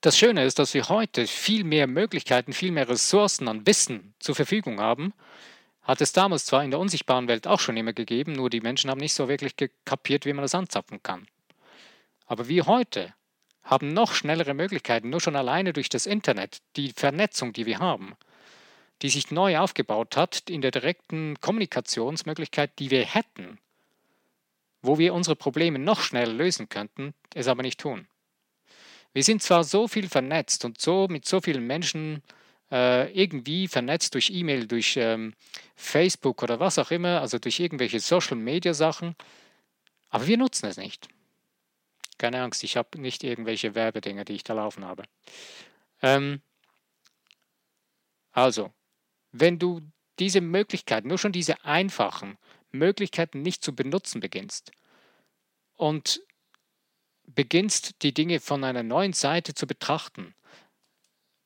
Das 0.00 0.16
Schöne 0.16 0.44
ist, 0.44 0.58
dass 0.58 0.74
wir 0.74 0.88
heute 0.88 1.26
viel 1.26 1.64
mehr 1.64 1.86
Möglichkeiten, 1.86 2.52
viel 2.52 2.70
mehr 2.70 2.88
Ressourcen 2.88 3.48
an 3.48 3.66
Wissen 3.66 4.14
zur 4.20 4.34
Verfügung 4.34 4.80
haben. 4.80 5.12
Hat 5.82 6.00
es 6.00 6.12
damals 6.12 6.44
zwar 6.44 6.62
in 6.62 6.70
der 6.70 6.80
unsichtbaren 6.80 7.28
Welt 7.28 7.46
auch 7.46 7.60
schon 7.60 7.76
immer 7.76 7.92
gegeben, 7.92 8.32
nur 8.32 8.50
die 8.50 8.60
Menschen 8.60 8.90
haben 8.90 9.00
nicht 9.00 9.14
so 9.14 9.28
wirklich 9.28 9.54
kapiert, 9.84 10.24
wie 10.24 10.32
man 10.32 10.42
das 10.42 10.54
anzapfen 10.54 11.02
kann. 11.02 11.26
Aber 12.26 12.48
wir 12.48 12.66
heute 12.66 13.14
haben 13.62 13.88
noch 13.88 14.14
schnellere 14.14 14.54
Möglichkeiten, 14.54 15.10
nur 15.10 15.20
schon 15.20 15.36
alleine 15.36 15.72
durch 15.72 15.88
das 15.88 16.06
Internet, 16.06 16.58
die 16.76 16.92
Vernetzung, 16.92 17.52
die 17.52 17.66
wir 17.66 17.78
haben 17.78 18.16
die 19.02 19.10
sich 19.10 19.30
neu 19.30 19.58
aufgebaut 19.58 20.16
hat 20.16 20.50
in 20.50 20.60
der 20.60 20.70
direkten 20.70 21.40
Kommunikationsmöglichkeit, 21.40 22.78
die 22.78 22.90
wir 22.90 23.04
hätten, 23.04 23.58
wo 24.82 24.98
wir 24.98 25.14
unsere 25.14 25.36
Probleme 25.36 25.78
noch 25.78 26.00
schneller 26.00 26.32
lösen 26.32 26.68
könnten, 26.68 27.14
es 27.34 27.48
aber 27.48 27.62
nicht 27.62 27.80
tun. 27.80 28.08
Wir 29.12 29.24
sind 29.24 29.42
zwar 29.42 29.64
so 29.64 29.88
viel 29.88 30.08
vernetzt 30.08 30.64
und 30.64 30.80
so 30.80 31.08
mit 31.08 31.26
so 31.26 31.40
vielen 31.40 31.66
Menschen 31.66 32.22
äh, 32.70 33.10
irgendwie 33.12 33.68
vernetzt 33.68 34.14
durch 34.14 34.30
E-Mail, 34.30 34.66
durch 34.66 34.96
ähm, 34.96 35.34
Facebook 35.76 36.42
oder 36.42 36.60
was 36.60 36.78
auch 36.78 36.90
immer, 36.90 37.20
also 37.20 37.38
durch 37.38 37.60
irgendwelche 37.60 38.00
Social-Media-Sachen, 38.00 39.16
aber 40.10 40.26
wir 40.26 40.38
nutzen 40.38 40.66
es 40.66 40.76
nicht. 40.76 41.08
Keine 42.18 42.42
Angst, 42.42 42.64
ich 42.64 42.76
habe 42.76 43.00
nicht 43.00 43.22
irgendwelche 43.24 43.74
Werbedinger, 43.74 44.24
die 44.24 44.34
ich 44.34 44.44
da 44.44 44.54
laufen 44.54 44.84
habe. 44.84 45.04
Ähm, 46.02 46.42
also, 48.32 48.72
wenn 49.32 49.58
du 49.58 49.80
diese 50.18 50.40
Möglichkeiten, 50.40 51.08
nur 51.08 51.18
schon 51.18 51.32
diese 51.32 51.64
einfachen 51.64 52.38
Möglichkeiten 52.70 53.42
nicht 53.42 53.64
zu 53.64 53.74
benutzen 53.74 54.20
beginnst 54.20 54.72
und 55.76 56.20
beginnst 57.34 58.02
die 58.02 58.14
Dinge 58.14 58.40
von 58.40 58.64
einer 58.64 58.82
neuen 58.82 59.12
Seite 59.12 59.54
zu 59.54 59.66
betrachten 59.66 60.34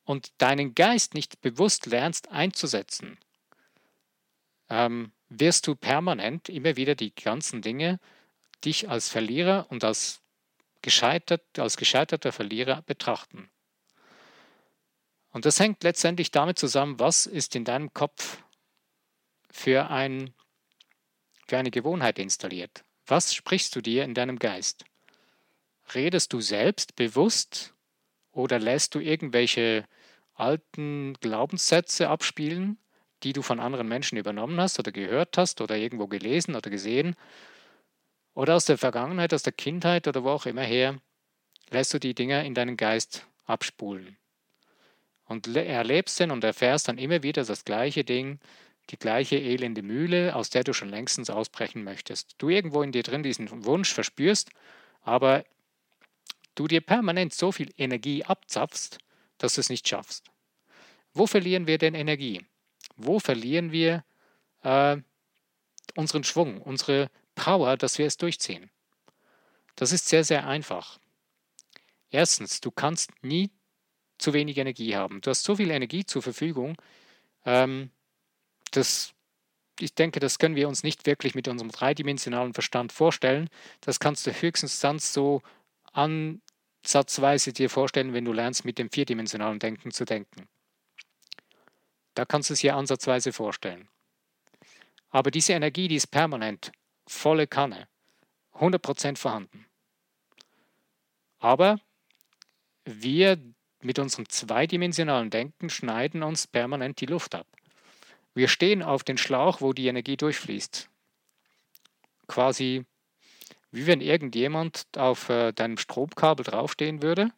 und 0.04 0.32
deinen 0.38 0.74
Geist 0.74 1.14
nicht 1.14 1.40
bewusst 1.40 1.86
lernst 1.86 2.30
einzusetzen, 2.30 3.18
ähm, 4.68 5.12
wirst 5.28 5.66
du 5.66 5.74
permanent 5.74 6.48
immer 6.48 6.76
wieder 6.76 6.94
die 6.94 7.14
ganzen 7.14 7.62
Dinge 7.62 7.98
dich 8.64 8.88
als 8.88 9.08
Verlierer 9.08 9.66
und 9.70 9.84
als, 9.84 10.20
gescheitert, 10.82 11.58
als 11.58 11.76
gescheiterter 11.76 12.32
Verlierer 12.32 12.82
betrachten. 12.82 13.50
Und 15.30 15.46
das 15.46 15.58
hängt 15.58 15.82
letztendlich 15.82 16.30
damit 16.30 16.58
zusammen, 16.58 16.98
was 16.98 17.26
ist 17.26 17.56
in 17.56 17.64
deinem 17.64 17.92
Kopf 17.94 18.38
für, 19.50 19.90
ein, 19.90 20.34
für 21.48 21.58
eine 21.58 21.70
Gewohnheit 21.70 22.18
installiert. 22.18 22.84
Was 23.06 23.34
sprichst 23.34 23.74
du 23.74 23.80
dir 23.80 24.04
in 24.04 24.14
deinem 24.14 24.38
Geist? 24.38 24.84
Redest 25.94 26.32
du 26.32 26.40
selbst 26.40 26.96
bewusst 26.96 27.74
oder 28.30 28.58
lässt 28.58 28.94
du 28.94 29.00
irgendwelche 29.00 29.84
alten 30.34 31.14
Glaubenssätze 31.20 32.08
abspielen, 32.08 32.78
die 33.22 33.32
du 33.32 33.42
von 33.42 33.60
anderen 33.60 33.88
Menschen 33.88 34.18
übernommen 34.18 34.60
hast 34.60 34.78
oder 34.78 34.90
gehört 34.90 35.36
hast 35.38 35.60
oder 35.60 35.76
irgendwo 35.76 36.06
gelesen 36.06 36.54
oder 36.54 36.70
gesehen? 36.70 37.14
Oder 38.34 38.56
aus 38.56 38.64
der 38.64 38.78
Vergangenheit, 38.78 39.34
aus 39.34 39.42
der 39.42 39.52
Kindheit 39.52 40.08
oder 40.08 40.24
wo 40.24 40.30
auch 40.30 40.46
immer 40.46 40.62
her, 40.62 40.98
lässt 41.70 41.92
du 41.92 41.98
die 41.98 42.14
Dinge 42.14 42.46
in 42.46 42.54
deinen 42.54 42.76
Geist 42.76 43.26
abspulen 43.44 44.16
und 45.32 45.54
erlebst 45.56 46.20
dann 46.20 46.30
und 46.30 46.44
erfährst 46.44 46.88
dann 46.88 46.98
immer 46.98 47.22
wieder 47.22 47.44
das 47.44 47.64
gleiche 47.64 48.04
Ding, 48.04 48.38
die 48.90 48.98
gleiche 48.98 49.36
elende 49.36 49.82
Mühle, 49.82 50.34
aus 50.34 50.50
der 50.50 50.64
du 50.64 50.72
schon 50.72 50.88
längstens 50.88 51.30
ausbrechen 51.30 51.84
möchtest. 51.84 52.34
Du 52.38 52.48
irgendwo 52.48 52.82
in 52.82 52.92
dir 52.92 53.02
drin 53.02 53.22
diesen 53.22 53.64
Wunsch 53.64 53.92
verspürst, 53.92 54.50
aber 55.02 55.44
du 56.54 56.68
dir 56.68 56.80
permanent 56.80 57.34
so 57.34 57.52
viel 57.52 57.72
Energie 57.76 58.24
abzapfst, 58.24 58.98
dass 59.38 59.54
du 59.54 59.60
es 59.60 59.70
nicht 59.70 59.88
schaffst. 59.88 60.30
Wo 61.14 61.26
verlieren 61.26 61.66
wir 61.66 61.78
denn 61.78 61.94
Energie? 61.94 62.44
Wo 62.96 63.18
verlieren 63.18 63.72
wir 63.72 64.04
äh, 64.62 64.96
unseren 65.96 66.24
Schwung, 66.24 66.60
unsere 66.60 67.10
Power, 67.34 67.76
dass 67.76 67.98
wir 67.98 68.06
es 68.06 68.16
durchziehen? 68.16 68.70
Das 69.76 69.92
ist 69.92 70.08
sehr, 70.08 70.24
sehr 70.24 70.46
einfach. 70.46 70.98
Erstens, 72.10 72.60
du 72.60 72.70
kannst 72.70 73.10
nie 73.22 73.50
zu 74.18 74.32
wenig 74.32 74.58
Energie 74.58 74.94
haben. 74.94 75.20
Du 75.20 75.30
hast 75.30 75.42
so 75.42 75.56
viel 75.56 75.70
Energie 75.70 76.04
zur 76.04 76.22
Verfügung, 76.22 76.76
ähm, 77.44 77.90
dass 78.70 79.14
ich 79.80 79.94
denke, 79.94 80.20
das 80.20 80.38
können 80.38 80.54
wir 80.54 80.68
uns 80.68 80.82
nicht 80.82 81.06
wirklich 81.06 81.34
mit 81.34 81.48
unserem 81.48 81.70
dreidimensionalen 81.70 82.54
Verstand 82.54 82.92
vorstellen. 82.92 83.48
Das 83.80 83.98
kannst 83.98 84.26
du 84.26 84.30
höchstens 84.30 84.78
dann 84.80 84.98
so 84.98 85.42
ansatzweise 86.82 87.52
dir 87.52 87.70
vorstellen, 87.70 88.12
wenn 88.12 88.24
du 88.24 88.32
lernst, 88.32 88.64
mit 88.64 88.78
dem 88.78 88.90
vierdimensionalen 88.90 89.58
Denken 89.58 89.92
zu 89.92 90.04
denken. 90.04 90.48
Da 92.14 92.24
kannst 92.24 92.50
du 92.50 92.54
es 92.54 92.60
dir 92.60 92.76
ansatzweise 92.76 93.32
vorstellen. 93.32 93.88
Aber 95.10 95.30
diese 95.30 95.52
Energie, 95.52 95.88
die 95.88 95.96
ist 95.96 96.08
permanent, 96.08 96.72
volle 97.06 97.46
Kanne, 97.46 97.88
100% 98.54 99.16
vorhanden. 99.16 99.66
Aber 101.38 101.78
wir 102.84 103.38
mit 103.80 103.98
unserem 103.98 104.28
zweidimensionalen 104.28 105.30
Denken 105.30 105.70
schneiden 105.70 106.22
uns 106.22 106.46
permanent 106.46 107.00
die 107.00 107.06
Luft 107.06 107.34
ab. 107.34 107.46
Wir 108.34 108.48
stehen 108.48 108.82
auf 108.82 109.04
den 109.04 109.18
Schlauch, 109.18 109.60
wo 109.60 109.72
die 109.72 109.88
Energie 109.88 110.16
durchfließt. 110.16 110.88
Quasi 112.28 112.84
wie 113.72 113.86
wenn 113.86 114.00
irgendjemand 114.00 114.86
auf 114.96 115.28
äh, 115.28 115.52
deinem 115.52 115.78
Stromkabel 115.78 116.44
draufstehen 116.44 117.02
würde. 117.02 117.32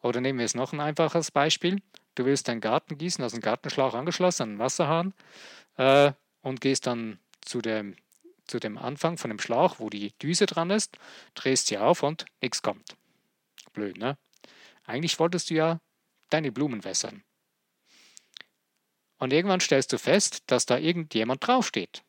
Oder 0.00 0.20
nehmen 0.20 0.38
wir 0.38 0.46
es 0.46 0.54
noch 0.54 0.72
ein 0.72 0.80
einfaches 0.80 1.30
Beispiel. 1.30 1.82
Du 2.14 2.24
willst 2.24 2.46
deinen 2.46 2.60
Garten 2.60 2.98
gießen, 2.98 3.24
hast 3.24 3.32
einen 3.32 3.42
Gartenschlauch 3.42 3.94
angeschlossen 3.94 4.42
an 4.42 4.48
einen 4.50 4.58
Wasserhahn 4.58 5.14
äh, 5.76 6.12
und 6.42 6.60
gehst 6.60 6.86
dann 6.86 7.18
zu 7.40 7.60
dem, 7.60 7.96
zu 8.46 8.60
dem 8.60 8.78
Anfang 8.78 9.18
von 9.18 9.30
dem 9.30 9.40
Schlauch, 9.40 9.76
wo 9.78 9.90
die 9.90 10.12
Düse 10.18 10.46
dran 10.46 10.70
ist, 10.70 10.96
drehst 11.34 11.66
sie 11.66 11.78
auf 11.78 12.02
und 12.02 12.26
nichts 12.40 12.62
kommt. 12.62 12.96
Blöd, 13.72 13.96
ne? 13.98 14.16
Eigentlich 14.84 15.18
wolltest 15.18 15.50
du 15.50 15.54
ja 15.54 15.80
deine 16.30 16.52
Blumen 16.52 16.84
wässern. 16.84 17.24
Und 19.18 19.32
irgendwann 19.32 19.60
stellst 19.60 19.92
du 19.92 19.98
fest, 19.98 20.44
dass 20.46 20.66
da 20.66 20.78
irgendjemand 20.78 21.46
draufsteht. 21.46 22.02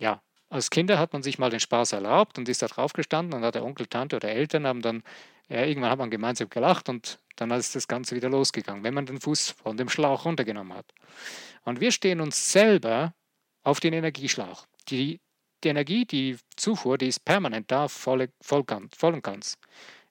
Ja, 0.00 0.22
als 0.52 0.68
Kinder 0.68 0.98
hat 0.98 1.14
man 1.14 1.22
sich 1.22 1.38
mal 1.38 1.48
den 1.48 1.60
Spaß 1.60 1.92
erlaubt 1.92 2.36
und 2.36 2.48
ist 2.48 2.60
da 2.60 2.66
drauf 2.66 2.92
gestanden 2.92 3.34
und 3.34 3.44
hat 3.44 3.54
der 3.54 3.64
Onkel, 3.64 3.86
Tante 3.86 4.16
oder 4.16 4.28
Eltern 4.28 4.66
haben 4.66 4.82
dann, 4.82 5.02
ja, 5.48 5.64
irgendwann 5.64 5.90
hat 5.90 5.98
man 5.98 6.10
gemeinsam 6.10 6.50
gelacht 6.50 6.90
und 6.90 7.18
dann 7.36 7.50
ist 7.52 7.74
das 7.74 7.88
Ganze 7.88 8.14
wieder 8.14 8.28
losgegangen, 8.28 8.84
wenn 8.84 8.92
man 8.92 9.06
den 9.06 9.18
Fuß 9.18 9.50
von 9.50 9.78
dem 9.78 9.88
Schlauch 9.88 10.26
runtergenommen 10.26 10.76
hat. 10.76 10.92
Und 11.64 11.80
wir 11.80 11.90
stehen 11.90 12.20
uns 12.20 12.52
selber 12.52 13.14
auf 13.62 13.80
den 13.80 13.94
Energieschlauch. 13.94 14.66
Die, 14.88 15.20
die 15.64 15.68
Energie, 15.68 16.04
die 16.04 16.36
Zufuhr, 16.56 16.98
die 16.98 17.06
ist 17.06 17.24
permanent 17.24 17.70
da, 17.70 17.88
voll, 17.88 18.28
voll, 18.42 18.64
voll 18.94 19.14
und 19.14 19.24
ganz. 19.24 19.56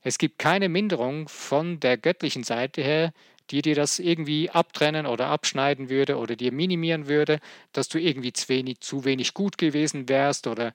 Es 0.02 0.18
gibt 0.18 0.40
keine 0.40 0.70
Minderung 0.70 1.28
von 1.30 1.80
der 1.80 1.98
göttlichen 1.98 2.44
Seite 2.44 2.82
her, 2.82 3.14
die 3.52 3.62
dir 3.62 3.76
das 3.76 4.00
irgendwie 4.00 4.50
abtrennen 4.50 5.06
oder 5.06 5.28
abschneiden 5.28 5.90
würde 5.90 6.18
oder 6.18 6.36
dir 6.36 6.52
minimieren 6.52 7.08
würde, 7.08 7.40
dass 7.74 7.90
du 7.90 8.00
irgendwie 8.00 8.34
zu 8.34 8.50
wenig, 8.50 8.80
zu 8.80 9.04
wenig 9.04 9.34
gut 9.34 9.58
gewesen 9.58 10.08
wärst 10.08 10.48
oder 10.48 10.74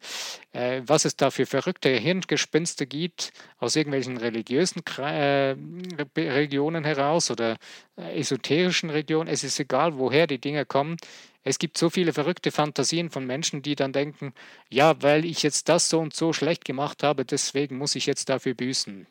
äh, 0.52 0.82
was 0.86 1.04
es 1.04 1.16
da 1.16 1.30
für 1.30 1.46
verrückte 1.46 1.88
Hirngespinste 1.88 2.86
gibt 2.86 3.32
aus 3.58 3.76
irgendwelchen 3.76 4.18
religiösen 4.18 4.82
äh, 4.98 5.56
Regionen 6.16 6.84
heraus 6.84 7.30
oder 7.30 7.56
äh, 7.96 8.18
esoterischen 8.20 8.90
Regionen. 8.90 9.28
Es 9.28 9.42
ist 9.42 9.58
egal, 9.58 9.98
woher 9.98 10.26
die 10.26 10.40
Dinge 10.40 10.66
kommen. 10.66 10.96
Es 11.42 11.58
gibt 11.58 11.78
so 11.78 11.90
viele 11.90 12.12
verrückte 12.12 12.50
Fantasien 12.50 13.08
von 13.08 13.24
Menschen, 13.24 13.62
die 13.62 13.76
dann 13.76 13.92
denken, 13.92 14.34
ja, 14.68 15.00
weil 15.00 15.24
ich 15.24 15.42
jetzt 15.44 15.68
das 15.68 15.88
so 15.88 16.00
und 16.00 16.12
so 16.12 16.32
schlecht 16.32 16.64
gemacht 16.64 17.04
habe, 17.04 17.24
deswegen 17.24 17.78
muss 17.78 17.94
ich 17.94 18.06
jetzt 18.06 18.28
dafür 18.28 18.54
büßen. 18.54 19.06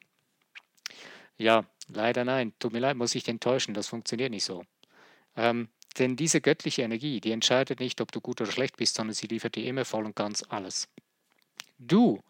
Ja, 1.37 1.65
leider 1.87 2.25
nein. 2.25 2.53
Tut 2.59 2.73
mir 2.73 2.79
leid, 2.79 2.97
muss 2.97 3.15
ich 3.15 3.27
enttäuschen. 3.27 3.73
Das 3.73 3.87
funktioniert 3.87 4.31
nicht 4.31 4.43
so. 4.43 4.63
Ähm, 5.35 5.69
denn 5.97 6.15
diese 6.15 6.41
göttliche 6.41 6.81
Energie, 6.81 7.21
die 7.21 7.31
entscheidet 7.31 7.79
nicht, 7.79 8.01
ob 8.01 8.11
du 8.11 8.19
gut 8.21 8.41
oder 8.41 8.51
schlecht 8.51 8.77
bist, 8.77 8.95
sondern 8.95 9.13
sie 9.13 9.27
liefert 9.27 9.55
dir 9.55 9.65
immer 9.65 9.85
voll 9.85 10.05
und 10.05 10.15
ganz 10.15 10.43
alles. 10.49 10.87
Du 11.77 12.21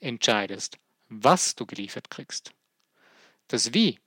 entscheidest, 0.00 0.78
was 1.08 1.54
du 1.54 1.66
geliefert 1.66 2.10
kriegst. 2.10 2.52
Das 3.48 3.72
Wie 3.72 3.98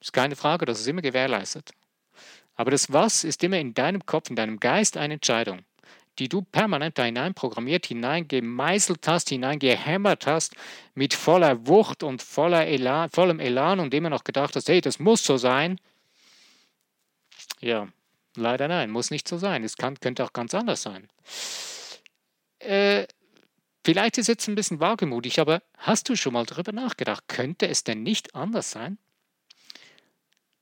ist 0.00 0.12
keine 0.12 0.36
Frage, 0.36 0.64
das 0.64 0.80
ist 0.80 0.86
immer 0.86 1.02
gewährleistet. 1.02 1.72
Aber 2.54 2.70
das 2.70 2.92
Was 2.92 3.24
ist 3.24 3.44
immer 3.44 3.58
in 3.58 3.74
deinem 3.74 4.06
Kopf, 4.06 4.30
in 4.30 4.36
deinem 4.36 4.58
Geist 4.58 4.96
eine 4.96 5.14
Entscheidung 5.14 5.64
die 6.18 6.28
du 6.28 6.42
permanent 6.42 6.98
da 6.98 7.04
hinein 7.04 7.34
programmiert, 7.34 7.86
hineingemeißelt 7.86 9.06
hast, 9.06 9.28
hineingehämmert 9.28 10.26
hast, 10.26 10.54
mit 10.94 11.14
voller 11.14 11.66
Wucht 11.66 12.02
und 12.02 12.22
voller 12.22 12.66
Elan, 12.66 13.10
vollem 13.10 13.40
Elan 13.40 13.80
und 13.80 13.94
immer 13.94 14.10
noch 14.10 14.24
gedacht 14.24 14.56
hast, 14.56 14.68
hey, 14.68 14.80
das 14.80 14.98
muss 14.98 15.24
so 15.24 15.36
sein. 15.36 15.78
Ja, 17.60 17.88
leider 18.36 18.68
nein, 18.68 18.90
muss 18.90 19.10
nicht 19.10 19.28
so 19.28 19.38
sein. 19.38 19.64
Es 19.64 19.76
kann, 19.76 20.00
könnte 20.00 20.24
auch 20.24 20.32
ganz 20.32 20.54
anders 20.54 20.82
sein. 20.82 21.08
Äh, 22.58 23.06
vielleicht 23.84 24.18
ist 24.18 24.28
jetzt 24.28 24.48
ein 24.48 24.54
bisschen 24.54 24.80
wagemutig, 24.80 25.38
aber 25.40 25.62
hast 25.78 26.08
du 26.08 26.16
schon 26.16 26.32
mal 26.32 26.46
darüber 26.46 26.72
nachgedacht, 26.72 27.24
könnte 27.28 27.68
es 27.68 27.84
denn 27.84 28.02
nicht 28.02 28.34
anders 28.34 28.70
sein? 28.70 28.98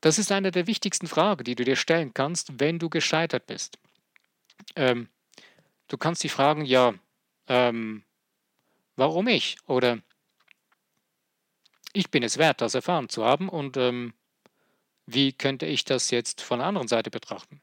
Das 0.01 0.19
ist 0.19 0.31
eine 0.33 0.51
der 0.51 0.67
wichtigsten 0.67 1.07
Fragen, 1.07 1.45
die 1.45 1.55
du 1.55 1.65
dir 1.65 1.77
stellen 1.77 2.13
kannst, 2.13 2.61
wenn 2.61 2.79
du 2.79 2.91
gescheitert 2.91 3.47
bist. 3.47 3.79
Ähm, 4.77 5.09
Du 5.89 5.99
kannst 5.99 6.25
dich 6.25 6.33
fragen, 6.33 6.65
ja, 6.65 6.95
ähm, 7.49 8.05
warum 8.97 9.29
ich? 9.29 9.57
Oder 9.67 10.01
ich 11.93 12.11
bin 12.11 12.23
es 12.23 12.39
wert, 12.39 12.61
das 12.61 12.75
erfahren 12.75 13.09
zu 13.09 13.25
haben 13.25 13.49
und 13.49 13.77
ähm, 13.77 14.15
wie 15.07 15.33
könnte 15.33 15.67
ich 15.67 15.85
das 15.85 16.11
jetzt 16.11 16.41
von 16.41 16.59
der 16.59 16.69
anderen 16.69 16.89
Seite 16.89 17.11
betrachten? 17.11 17.61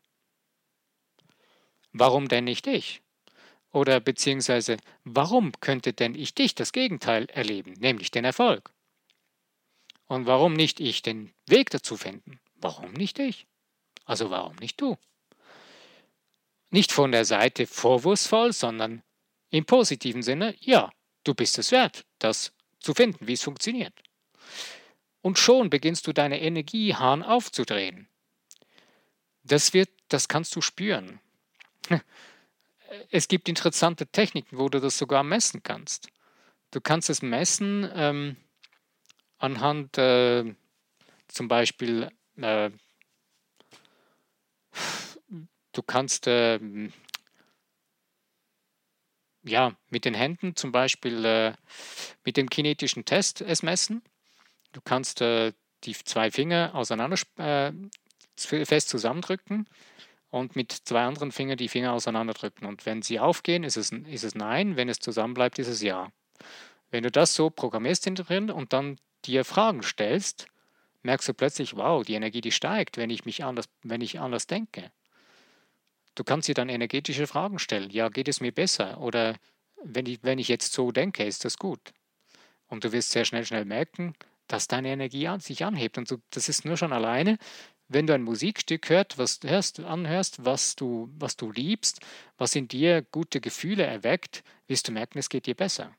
Warum 1.91 2.27
denn 2.27 2.45
nicht 2.45 2.67
ich? 2.67 3.01
Oder 3.71 3.99
beziehungsweise, 3.99 4.77
warum 5.03 5.53
könnte 5.59 5.93
denn 5.93 6.15
ich 6.15 6.35
dich 6.35 6.55
das 6.55 6.71
Gegenteil 6.71 7.25
erleben, 7.29 7.73
nämlich 7.73 8.11
den 8.11 8.25
Erfolg? 8.25 8.71
Und 10.07 10.25
warum 10.27 10.53
nicht 10.53 10.79
ich 10.79 11.01
den 11.01 11.33
Weg 11.47 11.69
dazu 11.69 11.97
finden? 11.97 12.39
Warum 12.55 12.91
nicht 12.93 13.17
ich? 13.17 13.47
Also 14.05 14.29
warum 14.29 14.55
nicht 14.57 14.79
du? 14.81 14.97
Nicht 16.71 16.91
von 16.91 17.11
der 17.11 17.25
Seite 17.25 17.67
vorwurfsvoll, 17.67 18.53
sondern 18.53 19.03
im 19.49 19.65
positiven 19.65 20.23
Sinne, 20.23 20.55
ja, 20.59 20.89
du 21.23 21.33
bist 21.33 21.59
es 21.59 21.71
wert, 21.71 22.05
das 22.19 22.53
zu 22.79 22.93
finden, 22.93 23.27
wie 23.27 23.33
es 23.33 23.43
funktioniert. 23.43 23.93
Und 25.21 25.37
schon 25.37 25.69
beginnst 25.69 26.07
du 26.07 26.13
deine 26.13 26.41
Energiehahn 26.41 27.21
aufzudrehen. 27.21 28.07
Das, 29.43 29.73
wird, 29.73 29.89
das 30.07 30.27
kannst 30.27 30.55
du 30.55 30.61
spüren. 30.61 31.19
Es 33.09 33.29
gibt 33.29 33.47
interessante 33.47 34.05
Techniken, 34.05 34.57
wo 34.57 34.67
du 34.67 34.81
das 34.81 34.97
sogar 34.97 35.23
messen 35.23 35.63
kannst. 35.63 36.09
Du 36.71 36.81
kannst 36.81 37.09
es 37.09 37.21
messen 37.21 37.89
ähm, 37.95 38.35
anhand 39.37 39.97
äh, 39.97 40.53
zum 41.29 41.47
Beispiel 41.47 42.09
äh, 42.35 42.69
Du 45.73 45.81
kannst 45.81 46.25
ähm, 46.27 46.91
ja 49.43 49.73
mit 49.89 50.05
den 50.05 50.13
Händen 50.13 50.55
zum 50.55 50.71
Beispiel 50.71 51.25
äh, 51.25 51.53
mit 52.23 52.37
dem 52.37 52.49
kinetischen 52.49 53.05
Test 53.05 53.41
es 53.41 53.63
messen. 53.63 54.01
Du 54.73 54.81
kannst 54.81 55.21
äh, 55.21 55.53
die 55.83 55.93
zwei 55.93 56.31
Finger 56.31 56.75
auseinander 56.75 57.17
äh, 57.37 57.71
fest 58.35 58.89
zusammendrücken 58.89 59.67
und 60.29 60.55
mit 60.55 60.71
zwei 60.71 61.03
anderen 61.03 61.31
Fingern 61.31 61.57
die 61.57 61.69
Finger 61.69 61.93
auseinanderdrücken. 61.93 62.65
Und 62.67 62.85
wenn 62.85 63.01
sie 63.01 63.19
aufgehen, 63.19 63.63
ist 63.63 63.77
es, 63.77 63.91
ist 63.91 64.23
es 64.23 64.35
Nein, 64.35 64.77
wenn 64.77 64.89
es 64.89 64.99
zusammenbleibt, 64.99 65.59
ist 65.59 65.67
es 65.67 65.81
Ja. 65.81 66.11
Wenn 66.89 67.03
du 67.03 67.11
das 67.11 67.35
so 67.35 67.49
programmierst 67.49 68.09
drin 68.13 68.49
und 68.49 68.73
dann 68.73 68.97
dir 69.25 69.45
Fragen 69.45 69.83
stellst, 69.83 70.47
merkst 71.03 71.29
du 71.29 71.33
plötzlich, 71.33 71.75
wow, 71.75 72.03
die 72.03 72.13
Energie, 72.13 72.41
die 72.41 72.51
steigt, 72.51 72.97
wenn 72.97 73.09
ich 73.09 73.25
mich 73.25 73.43
anders, 73.43 73.69
wenn 73.83 74.01
ich 74.01 74.19
anders 74.19 74.47
denke. 74.47 74.91
Du 76.15 76.23
kannst 76.23 76.47
dir 76.47 76.55
dann 76.55 76.69
energetische 76.69 77.27
Fragen 77.27 77.59
stellen. 77.59 77.89
Ja, 77.89 78.09
geht 78.09 78.27
es 78.27 78.41
mir 78.41 78.51
besser? 78.51 78.99
Oder 78.99 79.35
wenn 79.83 80.05
ich, 80.05 80.19
wenn 80.23 80.39
ich 80.39 80.47
jetzt 80.47 80.73
so 80.73 80.91
denke, 80.91 81.23
ist 81.23 81.45
das 81.45 81.57
gut? 81.57 81.93
Und 82.67 82.83
du 82.83 82.91
wirst 82.91 83.11
sehr 83.11 83.25
schnell, 83.25 83.45
schnell 83.45 83.65
merken, 83.65 84.13
dass 84.47 84.67
deine 84.67 84.89
Energie 84.89 85.27
an, 85.27 85.39
sich 85.39 85.63
anhebt. 85.63 85.97
Und 85.97 86.07
so, 86.07 86.17
das 86.31 86.49
ist 86.49 86.65
nur 86.65 86.77
schon 86.77 86.93
alleine, 86.93 87.37
wenn 87.87 88.07
du 88.07 88.13
ein 88.13 88.23
Musikstück 88.23 88.89
hört, 88.89 89.17
was 89.17 89.39
hörst, 89.43 89.79
anhörst, 89.81 90.45
was 90.45 90.75
du, 90.75 91.09
was 91.17 91.35
du 91.35 91.51
liebst, 91.51 91.99
was 92.37 92.55
in 92.55 92.67
dir 92.67 93.01
gute 93.01 93.41
Gefühle 93.41 93.83
erweckt, 93.83 94.43
wirst 94.67 94.87
du 94.87 94.93
merken, 94.93 95.19
es 95.19 95.29
geht 95.29 95.45
dir 95.45 95.55
besser. 95.55 95.93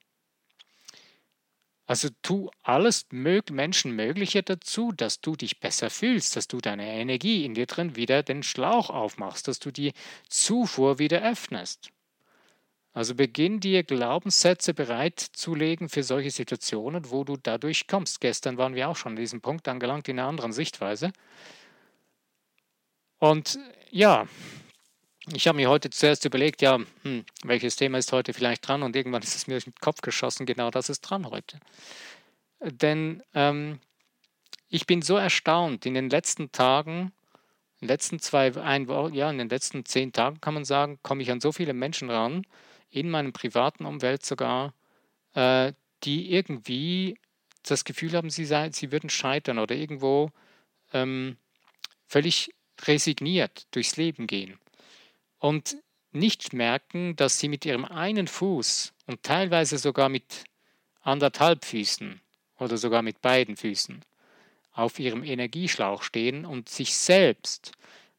Also 1.86 2.08
tu 2.22 2.50
alles 2.62 3.06
Menschen 3.10 3.92
Mögliche 3.92 4.42
dazu, 4.42 4.92
dass 4.92 5.20
du 5.20 5.34
dich 5.34 5.58
besser 5.60 5.90
fühlst, 5.90 6.36
dass 6.36 6.46
du 6.48 6.58
deine 6.58 6.86
Energie 6.86 7.44
in 7.44 7.54
dir 7.54 7.66
drin 7.66 7.96
wieder 7.96 8.22
den 8.22 8.42
Schlauch 8.42 8.88
aufmachst, 8.88 9.48
dass 9.48 9.58
du 9.58 9.70
die 9.72 9.92
Zufuhr 10.28 10.98
wieder 10.98 11.22
öffnest. 11.22 11.90
Also 12.94 13.14
beginn 13.14 13.58
dir 13.58 13.82
Glaubenssätze 13.84 14.74
bereitzulegen 14.74 15.88
für 15.88 16.02
solche 16.02 16.30
Situationen, 16.30 17.10
wo 17.10 17.24
du 17.24 17.36
dadurch 17.36 17.86
kommst. 17.86 18.20
Gestern 18.20 18.58
waren 18.58 18.74
wir 18.74 18.88
auch 18.88 18.96
schon 18.96 19.12
an 19.12 19.16
diesem 19.16 19.40
Punkt 19.40 19.66
angelangt 19.66 20.08
in 20.08 20.18
einer 20.18 20.28
anderen 20.28 20.52
Sichtweise. 20.52 21.12
Und 23.18 23.58
ja, 23.90 24.26
ich 25.30 25.46
habe 25.46 25.56
mir 25.56 25.70
heute 25.70 25.90
zuerst 25.90 26.24
überlegt, 26.24 26.62
ja, 26.62 26.78
hm, 27.02 27.24
welches 27.44 27.76
Thema 27.76 27.98
ist 27.98 28.12
heute 28.12 28.32
vielleicht 28.32 28.66
dran 28.66 28.82
und 28.82 28.96
irgendwann 28.96 29.22
ist 29.22 29.36
es 29.36 29.46
mir 29.46 29.54
in 29.54 29.60
den 29.60 29.74
Kopf 29.80 30.00
geschossen, 30.00 30.46
genau 30.46 30.70
das 30.70 30.88
ist 30.88 31.02
dran 31.02 31.26
heute. 31.26 31.58
Denn 32.60 33.22
ähm, 33.34 33.78
ich 34.68 34.86
bin 34.86 35.02
so 35.02 35.16
erstaunt, 35.16 35.86
in 35.86 35.94
den 35.94 36.10
letzten 36.10 36.50
Tagen, 36.50 37.12
in 37.80 37.86
den 37.86 37.88
letzten 37.88 38.18
zwei, 38.18 38.56
ein, 38.56 38.88
ja, 39.12 39.30
in 39.30 39.38
den 39.38 39.48
letzten 39.48 39.84
zehn 39.84 40.12
Tagen 40.12 40.40
kann 40.40 40.54
man 40.54 40.64
sagen, 40.64 40.98
komme 41.02 41.22
ich 41.22 41.30
an 41.30 41.40
so 41.40 41.52
viele 41.52 41.72
Menschen 41.72 42.10
ran, 42.10 42.44
in 42.90 43.08
meinem 43.08 43.32
privaten 43.32 43.86
Umfeld 43.86 44.24
sogar, 44.26 44.74
äh, 45.34 45.72
die 46.02 46.32
irgendwie 46.32 47.18
das 47.62 47.84
Gefühl 47.84 48.12
haben, 48.14 48.30
sie, 48.30 48.44
sei, 48.44 48.70
sie 48.72 48.90
würden 48.90 49.08
scheitern 49.08 49.60
oder 49.60 49.74
irgendwo 49.76 50.30
ähm, 50.92 51.36
völlig 52.08 52.52
resigniert 52.86 53.66
durchs 53.70 53.96
Leben 53.96 54.26
gehen 54.26 54.58
und 55.42 55.76
nicht 56.12 56.52
merken, 56.52 57.16
dass 57.16 57.40
sie 57.40 57.48
mit 57.48 57.64
ihrem 57.64 57.84
einen 57.84 58.28
Fuß 58.28 58.92
und 59.06 59.24
teilweise 59.24 59.76
sogar 59.76 60.08
mit 60.08 60.44
anderthalb 61.00 61.64
Füßen 61.64 62.20
oder 62.58 62.78
sogar 62.78 63.02
mit 63.02 63.20
beiden 63.22 63.56
Füßen 63.56 64.04
auf 64.72 65.00
ihrem 65.00 65.24
Energieschlauch 65.24 66.04
stehen 66.04 66.44
und 66.46 66.68
sich 66.68 66.94
selbst 66.94 67.72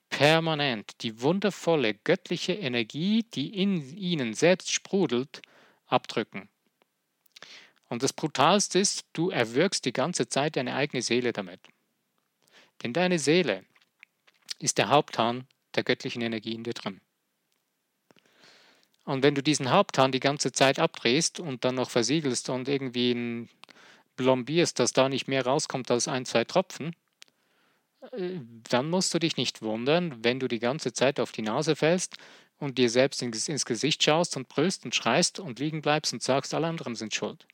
permanent 0.09 1.01
die 1.01 1.21
wundervolle 1.21 1.93
göttliche 1.93 2.53
Energie, 2.53 3.23
die 3.33 3.55
in 3.55 3.97
ihnen 3.97 4.33
selbst 4.33 4.73
sprudelt, 4.73 5.41
abdrücken. 5.87 6.49
Und 7.87 8.03
das 8.03 8.11
Brutalste 8.11 8.79
ist, 8.79 9.05
du 9.13 9.29
erwürgst 9.29 9.85
die 9.85 9.93
ganze 9.93 10.27
Zeit 10.27 10.57
deine 10.57 10.75
eigene 10.75 11.01
Seele 11.01 11.31
damit. 11.31 11.61
Denn 12.83 12.91
deine 12.91 13.17
Seele 13.17 13.63
ist 14.59 14.77
der 14.77 14.89
Haupthahn 14.89 15.47
der 15.75 15.83
göttlichen 15.83 16.21
Energie 16.21 16.53
in 16.53 16.65
dir 16.65 16.73
drin. 16.73 16.99
Und 19.05 19.23
wenn 19.23 19.35
du 19.35 19.43
diesen 19.43 19.71
Haupthahn 19.71 20.11
die 20.11 20.19
ganze 20.19 20.51
Zeit 20.51 20.79
abdrehst 20.79 21.39
und 21.39 21.65
dann 21.65 21.75
noch 21.75 21.89
versiegelst 21.89 22.49
und 22.49 22.67
irgendwie 22.69 23.49
blombierst, 24.15 24.79
dass 24.79 24.93
da 24.93 25.09
nicht 25.09 25.27
mehr 25.27 25.45
rauskommt 25.45 25.91
als 25.91 26.07
ein, 26.07 26.25
zwei 26.25 26.45
Tropfen, 26.45 26.95
äh, 28.11 28.39
dann 28.69 28.89
musst 28.89 29.13
du 29.13 29.19
dich 29.19 29.37
nicht 29.37 29.61
wundern, 29.61 30.23
wenn 30.23 30.39
du 30.39 30.47
die 30.47 30.59
ganze 30.59 30.93
Zeit 30.93 31.19
auf 31.19 31.31
die 31.31 31.41
Nase 31.41 31.75
fällst 31.75 32.17
und 32.59 32.77
dir 32.77 32.89
selbst 32.89 33.21
ins 33.21 33.65
Gesicht 33.65 34.03
schaust 34.03 34.37
und 34.37 34.47
brüllst 34.47 34.85
und 34.85 34.95
schreist 34.95 35.39
und 35.39 35.59
liegen 35.59 35.81
bleibst 35.81 36.13
und 36.13 36.23
sagst, 36.23 36.53
alle 36.53 36.67
anderen 36.67 36.95
sind 36.95 37.13
schuld. 37.13 37.45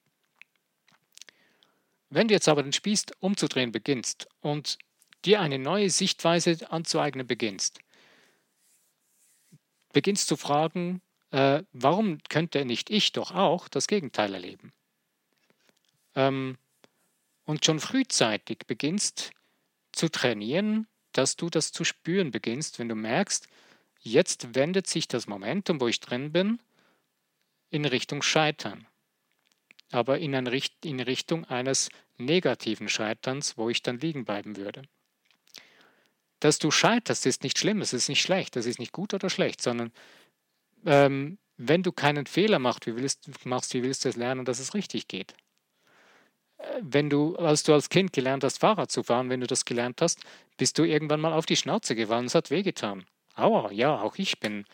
Wenn 2.11 2.27
du 2.27 2.33
jetzt 2.33 2.49
aber 2.49 2.63
den 2.63 2.73
Spieß 2.73 3.05
umzudrehen 3.19 3.71
beginnst 3.71 4.27
und 4.41 4.77
dir 5.25 5.41
eine 5.41 5.59
neue 5.59 5.89
Sichtweise 5.89 6.71
anzueignen 6.71 7.27
beginnst, 7.27 7.79
beginnst 9.93 10.27
zu 10.27 10.37
fragen, 10.37 11.01
äh, 11.31 11.63
warum 11.73 12.19
könnte 12.29 12.65
nicht 12.65 12.89
ich 12.89 13.11
doch 13.11 13.33
auch 13.33 13.67
das 13.67 13.87
Gegenteil 13.87 14.33
erleben? 14.33 14.71
Ähm, 16.15 16.57
und 17.45 17.65
schon 17.65 17.79
frühzeitig 17.79 18.59
beginnst 18.67 19.31
zu 19.91 20.09
trainieren, 20.09 20.87
dass 21.13 21.35
du 21.35 21.49
das 21.49 21.71
zu 21.71 21.83
spüren 21.83 22.31
beginnst, 22.31 22.79
wenn 22.79 22.89
du 22.89 22.95
merkst, 22.95 23.47
jetzt 24.01 24.55
wendet 24.55 24.87
sich 24.87 25.07
das 25.07 25.27
Momentum, 25.27 25.81
wo 25.81 25.87
ich 25.87 25.99
drin 25.99 26.31
bin, 26.31 26.59
in 27.69 27.85
Richtung 27.85 28.21
Scheitern. 28.21 28.87
Aber 29.91 30.19
in, 30.19 30.35
Richt 30.47 30.85
in 30.85 30.99
Richtung 30.99 31.45
eines 31.45 31.89
negativen 32.17 32.89
Scheiterns, 32.89 33.57
wo 33.57 33.69
ich 33.69 33.81
dann 33.81 33.99
liegen 33.99 34.25
bleiben 34.25 34.55
würde. 34.55 34.83
Dass 36.39 36.59
du 36.59 36.71
scheiterst, 36.71 37.25
ist 37.25 37.43
nicht 37.43 37.57
schlimm, 37.57 37.81
es 37.81 37.93
ist 37.93 38.07
nicht 38.07 38.21
schlecht, 38.21 38.55
das 38.55 38.65
ist 38.65 38.79
nicht 38.79 38.91
gut 38.91 39.13
oder 39.13 39.29
schlecht, 39.29 39.61
sondern 39.61 39.91
ähm, 40.85 41.37
wenn 41.57 41.83
du 41.83 41.91
keinen 41.91 42.25
Fehler 42.25 42.59
machst, 42.59 42.85
wie 42.87 42.95
willst, 42.95 43.45
machst, 43.45 43.73
wie 43.73 43.83
willst 43.83 44.05
du 44.05 44.09
es 44.09 44.15
lernen, 44.15 44.45
dass 44.45 44.59
es 44.59 44.73
richtig 44.73 45.07
geht? 45.07 45.33
Äh, 46.57 46.81
wenn 46.81 47.09
du, 47.09 47.35
als 47.35 47.63
du 47.63 47.73
als 47.73 47.89
Kind 47.89 48.13
gelernt 48.13 48.43
hast, 48.43 48.59
Fahrrad 48.59 48.91
zu 48.91 49.03
fahren, 49.03 49.29
wenn 49.29 49.41
du 49.41 49.47
das 49.47 49.65
gelernt 49.65 50.01
hast, 50.01 50.21
bist 50.57 50.77
du 50.77 50.83
irgendwann 50.83 51.21
mal 51.21 51.33
auf 51.33 51.45
die 51.45 51.55
Schnauze 51.55 51.95
gefallen. 51.95 52.25
Es 52.25 52.35
hat 52.35 52.51
wehgetan. 52.51 53.05
Aua, 53.35 53.71
ja, 53.71 54.01
auch 54.01 54.15
ich 54.17 54.39
bin 54.39 54.65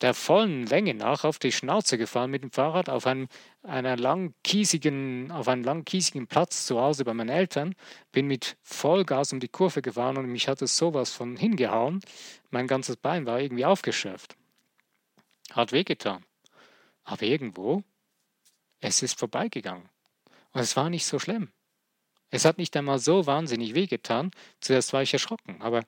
der 0.00 0.14
vollen 0.14 0.66
Länge 0.66 0.94
nach 0.94 1.24
auf 1.24 1.38
die 1.38 1.52
Schnauze 1.52 1.98
gefallen 1.98 2.30
mit 2.30 2.42
dem 2.42 2.50
Fahrrad 2.50 2.88
auf 2.88 3.06
einem, 3.06 3.28
einer 3.62 3.96
lang 3.96 4.34
kiesigen, 4.44 5.30
auf 5.30 5.48
einem 5.48 5.64
lang 5.64 5.84
kiesigen 5.84 6.26
Platz 6.26 6.66
zu 6.66 6.80
Hause 6.80 7.04
bei 7.04 7.14
meinen 7.14 7.30
Eltern, 7.30 7.74
bin 8.12 8.26
mit 8.26 8.56
Vollgas 8.62 9.32
um 9.32 9.40
die 9.40 9.48
Kurve 9.48 9.82
gefahren 9.82 10.18
und 10.18 10.26
mich 10.26 10.48
hat 10.48 10.62
es 10.62 10.76
sowas 10.76 11.12
von 11.12 11.36
hingehauen. 11.36 12.00
Mein 12.50 12.66
ganzes 12.66 12.96
Bein 12.96 13.26
war 13.26 13.40
irgendwie 13.40 13.64
aufgeschürft. 13.64 14.36
Hat 15.52 15.72
wehgetan. 15.72 16.24
Aber 17.04 17.22
irgendwo, 17.22 17.82
es 18.80 19.02
ist 19.02 19.18
vorbeigegangen. 19.18 19.88
Und 20.52 20.60
es 20.60 20.76
war 20.76 20.90
nicht 20.90 21.06
so 21.06 21.18
schlimm. 21.18 21.52
Es 22.30 22.44
hat 22.44 22.58
nicht 22.58 22.76
einmal 22.76 22.98
so 22.98 23.26
wahnsinnig 23.26 23.74
wehgetan. 23.74 24.30
Zuerst 24.60 24.92
war 24.92 25.02
ich 25.02 25.12
erschrocken, 25.12 25.62
aber 25.62 25.84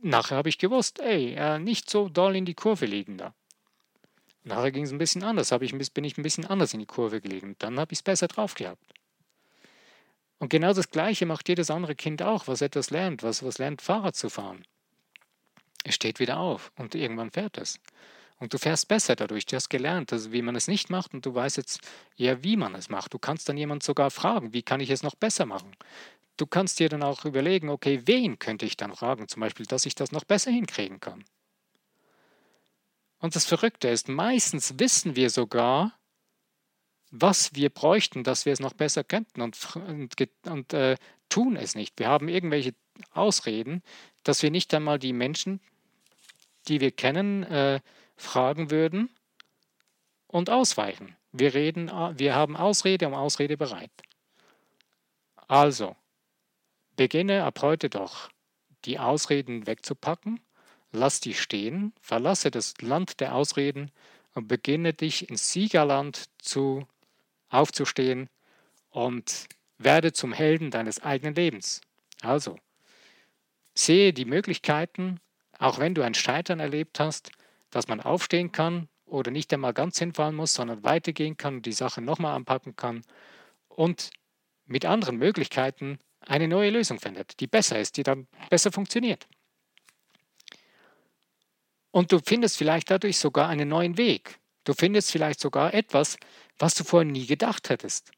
nachher 0.00 0.36
habe 0.36 0.48
ich 0.48 0.58
gewusst, 0.58 1.00
ey, 1.00 1.34
äh, 1.34 1.58
nicht 1.58 1.90
so 1.90 2.08
doll 2.08 2.36
in 2.36 2.46
die 2.46 2.54
Kurve 2.54 2.86
liegen 2.86 3.18
da. 3.18 3.34
Nachher 4.44 4.70
ging 4.70 4.84
es 4.84 4.92
ein 4.92 4.98
bisschen 4.98 5.24
anders, 5.24 5.50
ich, 5.50 5.92
bin 5.92 6.04
ich 6.04 6.16
ein 6.16 6.22
bisschen 6.22 6.46
anders 6.46 6.72
in 6.72 6.80
die 6.80 6.86
Kurve 6.86 7.20
gelegen. 7.20 7.56
Dann 7.58 7.80
habe 7.80 7.92
ich 7.92 7.98
es 7.98 8.02
besser 8.02 8.28
drauf 8.28 8.54
gehabt. 8.54 8.94
Und 10.38 10.50
genau 10.50 10.72
das 10.72 10.90
Gleiche 10.90 11.26
macht 11.26 11.48
jedes 11.48 11.70
andere 11.70 11.96
Kind 11.96 12.22
auch, 12.22 12.46
was 12.46 12.60
etwas 12.60 12.90
lernt, 12.90 13.22
was, 13.22 13.42
was 13.42 13.58
lernt, 13.58 13.82
Fahrrad 13.82 14.14
zu 14.14 14.28
fahren. 14.28 14.64
Es 15.86 15.94
steht 15.94 16.18
wieder 16.18 16.38
auf 16.38 16.72
und 16.76 16.96
irgendwann 16.96 17.30
fährt 17.30 17.58
es. 17.58 17.78
Und 18.38 18.52
du 18.52 18.58
fährst 18.58 18.88
besser 18.88 19.14
dadurch. 19.14 19.46
Du 19.46 19.54
hast 19.54 19.68
gelernt, 19.68 20.12
also 20.12 20.32
wie 20.32 20.42
man 20.42 20.56
es 20.56 20.66
nicht 20.66 20.90
macht 20.90 21.14
und 21.14 21.24
du 21.24 21.32
weißt 21.32 21.56
jetzt 21.56 21.80
eher, 22.18 22.42
wie 22.42 22.56
man 22.56 22.74
es 22.74 22.90
macht. 22.90 23.14
Du 23.14 23.20
kannst 23.20 23.48
dann 23.48 23.56
jemand 23.56 23.84
sogar 23.84 24.10
fragen, 24.10 24.52
wie 24.52 24.62
kann 24.62 24.80
ich 24.80 24.90
es 24.90 25.04
noch 25.04 25.14
besser 25.14 25.46
machen? 25.46 25.76
Du 26.36 26.44
kannst 26.44 26.80
dir 26.80 26.88
dann 26.88 27.04
auch 27.04 27.24
überlegen, 27.24 27.68
okay, 27.68 28.02
wen 28.04 28.40
könnte 28.40 28.66
ich 28.66 28.76
dann 28.76 28.94
fragen, 28.94 29.28
zum 29.28 29.40
Beispiel, 29.40 29.64
dass 29.64 29.86
ich 29.86 29.94
das 29.94 30.10
noch 30.10 30.24
besser 30.24 30.50
hinkriegen 30.50 30.98
kann. 30.98 31.24
Und 33.20 33.36
das 33.36 33.46
Verrückte 33.46 33.88
ist, 33.88 34.08
meistens 34.08 34.78
wissen 34.78 35.14
wir 35.14 35.30
sogar, 35.30 35.96
was 37.12 37.54
wir 37.54 37.70
bräuchten, 37.70 38.24
dass 38.24 38.44
wir 38.44 38.52
es 38.52 38.60
noch 38.60 38.74
besser 38.74 39.04
könnten 39.04 39.40
und, 39.40 39.56
und, 39.76 40.14
und 40.46 40.72
äh, 40.74 40.96
tun 41.28 41.56
es 41.56 41.76
nicht. 41.76 41.98
Wir 41.98 42.08
haben 42.08 42.28
irgendwelche 42.28 42.74
Ausreden, 43.12 43.82
dass 44.24 44.42
wir 44.42 44.50
nicht 44.50 44.74
einmal 44.74 44.98
die 44.98 45.12
Menschen, 45.12 45.60
die 46.68 46.80
wir 46.80 46.90
kennen, 46.90 47.42
äh, 47.44 47.80
fragen 48.16 48.70
würden 48.70 49.10
und 50.26 50.50
ausweichen. 50.50 51.16
Wir, 51.32 51.54
reden, 51.54 51.88
wir 52.18 52.34
haben 52.34 52.56
Ausrede 52.56 53.06
um 53.06 53.14
Ausrede 53.14 53.56
bereit. 53.56 53.90
Also, 55.48 55.96
beginne 56.96 57.44
ab 57.44 57.60
heute 57.62 57.90
doch, 57.90 58.30
die 58.84 58.98
Ausreden 58.98 59.66
wegzupacken, 59.66 60.40
lass 60.92 61.20
die 61.20 61.34
stehen, 61.34 61.92
verlasse 62.00 62.50
das 62.50 62.74
Land 62.80 63.20
der 63.20 63.34
Ausreden 63.34 63.92
und 64.34 64.48
beginne 64.48 64.92
dich 64.92 65.28
ins 65.28 65.52
Siegerland 65.52 66.24
zu 66.38 66.86
aufzustehen 67.48 68.28
und 68.90 69.46
werde 69.78 70.12
zum 70.12 70.32
Helden 70.32 70.70
deines 70.70 71.02
eigenen 71.02 71.34
Lebens. 71.34 71.80
Also, 72.22 72.58
sehe 73.74 74.12
die 74.12 74.24
Möglichkeiten, 74.24 75.20
auch 75.58 75.78
wenn 75.78 75.94
du 75.94 76.02
ein 76.02 76.14
Scheitern 76.14 76.60
erlebt 76.60 77.00
hast, 77.00 77.30
dass 77.70 77.88
man 77.88 78.00
aufstehen 78.00 78.52
kann 78.52 78.88
oder 79.04 79.30
nicht 79.30 79.52
einmal 79.52 79.72
ganz 79.72 79.98
hinfallen 79.98 80.34
muss, 80.34 80.54
sondern 80.54 80.82
weitergehen 80.84 81.36
kann 81.36 81.56
und 81.56 81.66
die 81.66 81.72
Sache 81.72 82.00
nochmal 82.00 82.34
anpacken 82.34 82.76
kann 82.76 83.02
und 83.68 84.10
mit 84.66 84.84
anderen 84.84 85.16
Möglichkeiten 85.16 85.98
eine 86.20 86.48
neue 86.48 86.70
Lösung 86.70 86.98
findet, 86.98 87.38
die 87.40 87.46
besser 87.46 87.78
ist, 87.78 87.96
die 87.96 88.02
dann 88.02 88.26
besser 88.50 88.72
funktioniert. 88.72 89.26
Und 91.92 92.12
du 92.12 92.18
findest 92.18 92.58
vielleicht 92.58 92.90
dadurch 92.90 93.18
sogar 93.18 93.48
einen 93.48 93.68
neuen 93.68 93.96
Weg. 93.96 94.38
Du 94.64 94.74
findest 94.74 95.12
vielleicht 95.12 95.40
sogar 95.40 95.72
etwas, 95.72 96.18
was 96.58 96.74
du 96.74 96.84
vorher 96.84 97.10
nie 97.10 97.26
gedacht 97.26 97.70
hättest. 97.70 98.10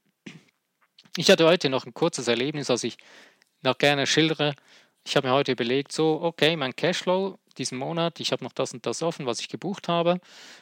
Ich 1.17 1.31
hatte 1.31 1.47
heute 1.47 1.69
noch 1.69 1.85
ein 1.85 1.95
kurzes 1.95 2.27
Erlebnis, 2.29 2.69
das 2.69 2.85
ich 2.85 2.97
noch 3.63 3.77
gerne 3.77 4.07
schildere. 4.07 4.55
Ich 5.09 5.17
habe 5.17 5.27
mir 5.27 5.33
heute 5.33 5.53
überlegt, 5.53 5.91
so, 5.91 6.21
okay, 6.21 6.55
mein 6.55 6.77
Cashflow 6.77 7.39
diesen 7.57 7.79
Monat, 7.79 8.21
ich 8.21 8.31
habe 8.31 8.45
noch 8.45 8.53
das 8.53 8.75
und 8.75 8.85
das 8.85 9.03
offen, 9.03 9.25
was 9.25 9.41
ich 9.41 9.49
gebucht 9.49 9.89
habe. 9.89 10.21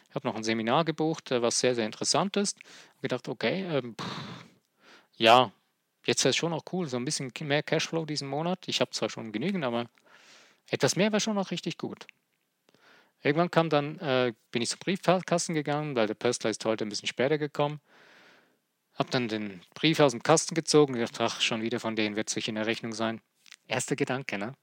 Ich 0.09 0.15
habe 0.15 0.25
noch 0.25 0.37
ein 0.37 0.45
Seminar 0.45 0.85
gebucht, 0.85 1.33
äh, 1.33 1.43
was 1.43 1.59
sehr, 1.59 1.75
sehr 1.75 1.85
interessant 1.85 2.37
ist. 2.37 2.57
Und 2.95 3.03
gedacht, 3.03 3.27
okay, 3.27 3.65
ähm, 3.65 3.97
pff, 4.01 4.45
ja, 5.17 5.51
jetzt 6.05 6.23
wäre 6.23 6.31
es 6.31 6.37
schon 6.37 6.53
auch 6.53 6.63
cool, 6.71 6.87
so 6.87 6.97
ein 6.97 7.05
bisschen 7.05 7.33
mehr 7.41 7.65
Cashflow 7.65 8.07
diesen 8.07 8.29
Monat. 8.29 8.69
Ich 8.69 8.81
habe 8.81 8.93
zwar 8.93 9.11
schon 9.11 9.33
genügend, 9.33 9.65
aber 9.65 9.87
etwas 10.71 10.95
mehr 10.95 11.11
wäre 11.11 11.21
schon 11.21 11.39
auch 11.39 11.51
richtig 11.51 11.77
gut. 11.77 12.07
Irgendwann 13.25 13.51
kam 13.51 13.69
dann, 13.69 13.99
äh, 13.99 14.33
bin 14.53 14.63
ich 14.63 14.71
zum 14.71 14.79
Briefkasten 14.79 15.55
gegangen, 15.55 15.97
weil 15.97 16.07
der 16.07 16.15
Pöstler 16.15 16.51
ist 16.51 16.65
heute 16.65 16.87
ein 16.87 16.89
bisschen 16.89 17.09
später 17.09 17.37
gekommen. 17.37 17.81
Habe 18.95 19.11
dann 19.11 19.27
den 19.27 19.63
Brief 19.75 19.99
aus 19.99 20.13
dem 20.13 20.23
Kasten 20.23 20.55
gezogen 20.55 20.93
und 20.93 21.01
gedacht, 21.01 21.21
ach, 21.21 21.41
schon 21.41 21.63
wieder 21.63 21.81
von 21.81 21.97
denen 21.97 22.15
wird 22.15 22.29
es 22.29 22.35
sich 22.35 22.47
in 22.47 22.55
der 22.55 22.67
Rechnung 22.67 22.93
sein. 22.93 23.21
Erster 23.69 23.97
Gedanke, 23.97 24.39
ne? 24.39 24.55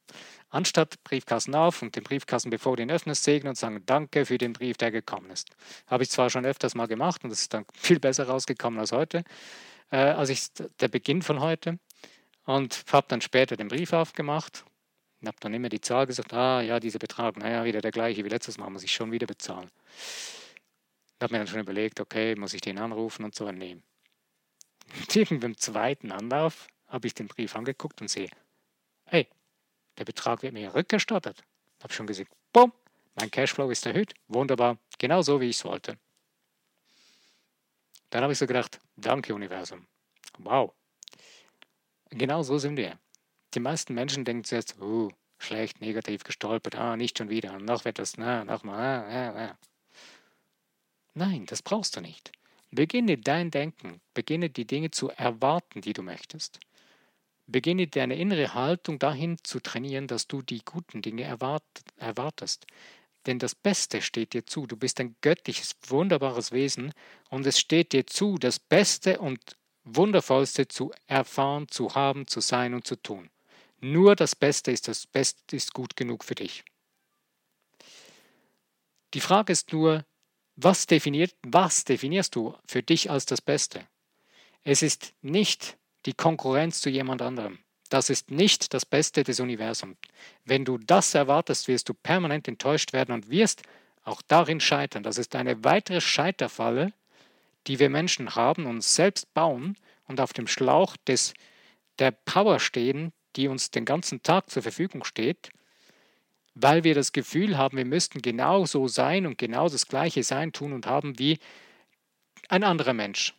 Anstatt 0.49 1.03
Briefkasten 1.03 1.55
auf 1.55 1.81
und 1.81 1.95
den 1.95 2.03
Briefkasten, 2.03 2.49
bevor 2.49 2.77
du 2.77 2.83
ihn 2.83 2.91
öffnest, 2.91 3.23
segnen 3.23 3.49
und 3.49 3.55
sagen, 3.57 3.83
danke 3.85 4.25
für 4.25 4.37
den 4.37 4.53
Brief, 4.53 4.77
der 4.77 4.91
gekommen 4.91 5.29
ist. 5.31 5.49
Habe 5.87 6.03
ich 6.03 6.09
zwar 6.09 6.29
schon 6.29 6.45
öfters 6.45 6.75
mal 6.75 6.87
gemacht 6.87 7.23
und 7.23 7.31
es 7.31 7.41
ist 7.41 7.53
dann 7.53 7.65
viel 7.73 7.99
besser 7.99 8.27
rausgekommen 8.27 8.79
als 8.79 8.91
heute, 8.91 9.23
äh, 9.91 9.97
als 9.97 10.29
ich 10.29 10.47
der 10.79 10.87
Beginn 10.87 11.21
von 11.21 11.39
heute. 11.39 11.79
Und 12.45 12.83
habe 12.91 13.07
dann 13.09 13.21
später 13.21 13.55
den 13.55 13.69
Brief 13.69 13.93
aufgemacht 13.93 14.65
und 15.21 15.27
habe 15.27 15.37
dann 15.39 15.53
immer 15.53 15.69
die 15.69 15.81
Zahl 15.81 16.05
gesagt, 16.05 16.33
ah 16.33 16.61
ja, 16.61 16.79
dieser 16.79 16.99
Betrag, 16.99 17.37
naja, 17.37 17.63
wieder 17.63 17.81
der 17.81 17.91
gleiche 17.91 18.23
wie 18.25 18.29
letztes 18.29 18.57
Mal, 18.57 18.69
muss 18.69 18.83
ich 18.83 18.93
schon 18.93 19.11
wieder 19.11 19.27
bezahlen. 19.27 19.69
Und 19.69 21.23
habe 21.23 21.33
mir 21.33 21.37
dann 21.39 21.47
schon 21.47 21.61
überlegt, 21.61 21.99
okay, 22.01 22.35
muss 22.35 22.53
ich 22.53 22.61
den 22.61 22.77
anrufen 22.77 23.23
und 23.23 23.33
so, 23.33 23.49
nee. 23.51 23.77
Und 24.99 25.15
irgendwann 25.15 25.55
zweiten 25.55 26.11
Anlauf 26.11 26.67
habe 26.87 27.07
ich 27.07 27.13
den 27.13 27.27
Brief 27.27 27.55
angeguckt 27.55 28.01
und 28.01 28.09
sehe, 28.09 28.29
hey, 29.05 29.27
der 29.97 30.05
Betrag 30.05 30.41
wird 30.41 30.53
mir 30.53 30.73
rückerstattet. 30.73 31.43
Ich 31.77 31.83
habe 31.83 31.93
schon 31.93 32.07
gesagt, 32.07 32.31
bumm, 32.51 32.71
mein 33.15 33.29
Cashflow 33.29 33.69
ist 33.69 33.85
erhöht, 33.85 34.13
wunderbar, 34.27 34.77
genau 34.97 35.21
so 35.21 35.39
wie 35.39 35.49
ich 35.49 35.57
es 35.57 35.65
wollte. 35.65 35.97
Dann 38.09 38.23
habe 38.23 38.33
ich 38.33 38.39
so 38.39 38.47
gedacht, 38.47 38.79
danke 38.95 39.33
Universum. 39.33 39.87
Wow. 40.37 40.73
Genau 42.09 42.43
so 42.43 42.57
sind 42.57 42.77
wir. 42.77 42.99
Die 43.53 43.59
meisten 43.59 43.93
Menschen 43.93 44.25
denken 44.25 44.43
zuerst, 44.43 44.79
uh, 44.79 45.09
schlecht, 45.39 45.81
negativ, 45.81 46.23
gestolpert, 46.23 46.75
ah, 46.75 46.95
nicht 46.95 47.17
schon 47.17 47.29
wieder, 47.29 47.59
noch 47.59 47.83
das, 47.83 48.17
na, 48.17 48.43
nochmal, 48.45 49.03
ah, 49.03 49.29
ah, 49.29 49.45
ah. 49.49 49.57
Nein, 51.15 51.45
das 51.45 51.61
brauchst 51.61 51.95
du 51.95 52.01
nicht. 52.01 52.31
Beginne 52.71 53.17
dein 53.17 53.51
Denken, 53.51 54.01
beginne 54.15 54.49
die 54.49 54.65
Dinge 54.65 54.89
zu 54.89 55.09
erwarten, 55.09 55.81
die 55.81 55.93
du 55.93 56.01
möchtest. 56.01 56.59
Beginne 57.47 57.87
deine 57.87 58.15
innere 58.15 58.53
Haltung 58.53 58.99
dahin 58.99 59.37
zu 59.43 59.59
trainieren, 59.59 60.07
dass 60.07 60.27
du 60.27 60.41
die 60.41 60.63
guten 60.63 61.01
Dinge 61.01 61.23
erwart 61.23 61.63
erwartest. 61.97 62.65
Denn 63.25 63.39
das 63.39 63.55
Beste 63.55 64.01
steht 64.01 64.33
dir 64.33 64.45
zu. 64.45 64.67
Du 64.67 64.75
bist 64.75 64.99
ein 64.99 65.15
göttliches, 65.21 65.75
wunderbares 65.87 66.51
Wesen 66.51 66.93
und 67.29 67.45
es 67.45 67.59
steht 67.59 67.93
dir 67.93 68.05
zu, 68.05 68.37
das 68.37 68.59
Beste 68.59 69.19
und 69.19 69.57
Wundervollste 69.85 70.67
zu 70.67 70.93
erfahren, 71.07 71.67
zu 71.67 71.93
haben, 71.95 72.27
zu 72.27 72.39
sein 72.39 72.73
und 72.73 72.87
zu 72.87 72.95
tun. 72.95 73.29
Nur 73.81 74.15
das 74.15 74.35
Beste 74.35 74.71
ist 74.71 74.87
das 74.87 75.05
Beste 75.07 75.55
ist 75.55 75.73
gut 75.73 75.95
genug 75.95 76.23
für 76.23 76.35
dich. 76.35 76.63
Die 79.13 79.19
Frage 79.19 79.51
ist 79.51 79.73
nur, 79.73 80.05
was, 80.55 80.85
definiert, 80.85 81.35
was 81.43 81.83
definierst 81.83 82.35
du 82.35 82.55
für 82.65 82.81
dich 82.81 83.09
als 83.09 83.25
das 83.25 83.41
Beste? 83.41 83.85
Es 84.63 84.81
ist 84.81 85.13
nicht 85.21 85.77
die 86.05 86.13
Konkurrenz 86.13 86.81
zu 86.81 86.89
jemand 86.89 87.21
anderem. 87.21 87.59
Das 87.89 88.09
ist 88.09 88.31
nicht 88.31 88.73
das 88.73 88.85
Beste 88.85 89.23
des 89.23 89.39
Universums. 89.39 89.97
Wenn 90.45 90.65
du 90.65 90.77
das 90.77 91.13
erwartest, 91.13 91.67
wirst 91.67 91.89
du 91.89 91.93
permanent 91.93 92.47
enttäuscht 92.47 92.91
werden 92.93 93.13
und 93.13 93.29
wirst 93.29 93.61
auch 94.03 94.21
darin 94.27 94.59
scheitern. 94.59 95.03
Das 95.03 95.17
ist 95.17 95.35
eine 95.35 95.63
weitere 95.63 96.01
Scheiterfalle, 96.01 96.93
die 97.67 97.79
wir 97.79 97.89
Menschen 97.89 98.35
haben, 98.35 98.65
uns 98.65 98.95
selbst 98.95 99.33
bauen 99.33 99.77
und 100.07 100.19
auf 100.19 100.33
dem 100.33 100.47
Schlauch 100.47 100.97
des, 101.07 101.33
der 101.99 102.11
Power 102.11 102.59
stehen, 102.59 103.13
die 103.35 103.47
uns 103.47 103.71
den 103.71 103.85
ganzen 103.85 104.21
Tag 104.23 104.49
zur 104.49 104.63
Verfügung 104.63 105.03
steht, 105.03 105.51
weil 106.55 106.83
wir 106.83 106.93
das 106.93 107.13
Gefühl 107.13 107.57
haben, 107.57 107.77
wir 107.77 107.85
müssten 107.85 108.21
genau 108.21 108.65
so 108.65 108.87
sein 108.87 109.25
und 109.25 109.37
genau 109.37 109.69
das 109.69 109.87
Gleiche 109.87 110.23
sein, 110.23 110.51
tun 110.51 110.73
und 110.73 110.85
haben 110.85 111.17
wie 111.17 111.39
ein 112.49 112.63
anderer 112.63 112.93
Mensch, 112.93 113.33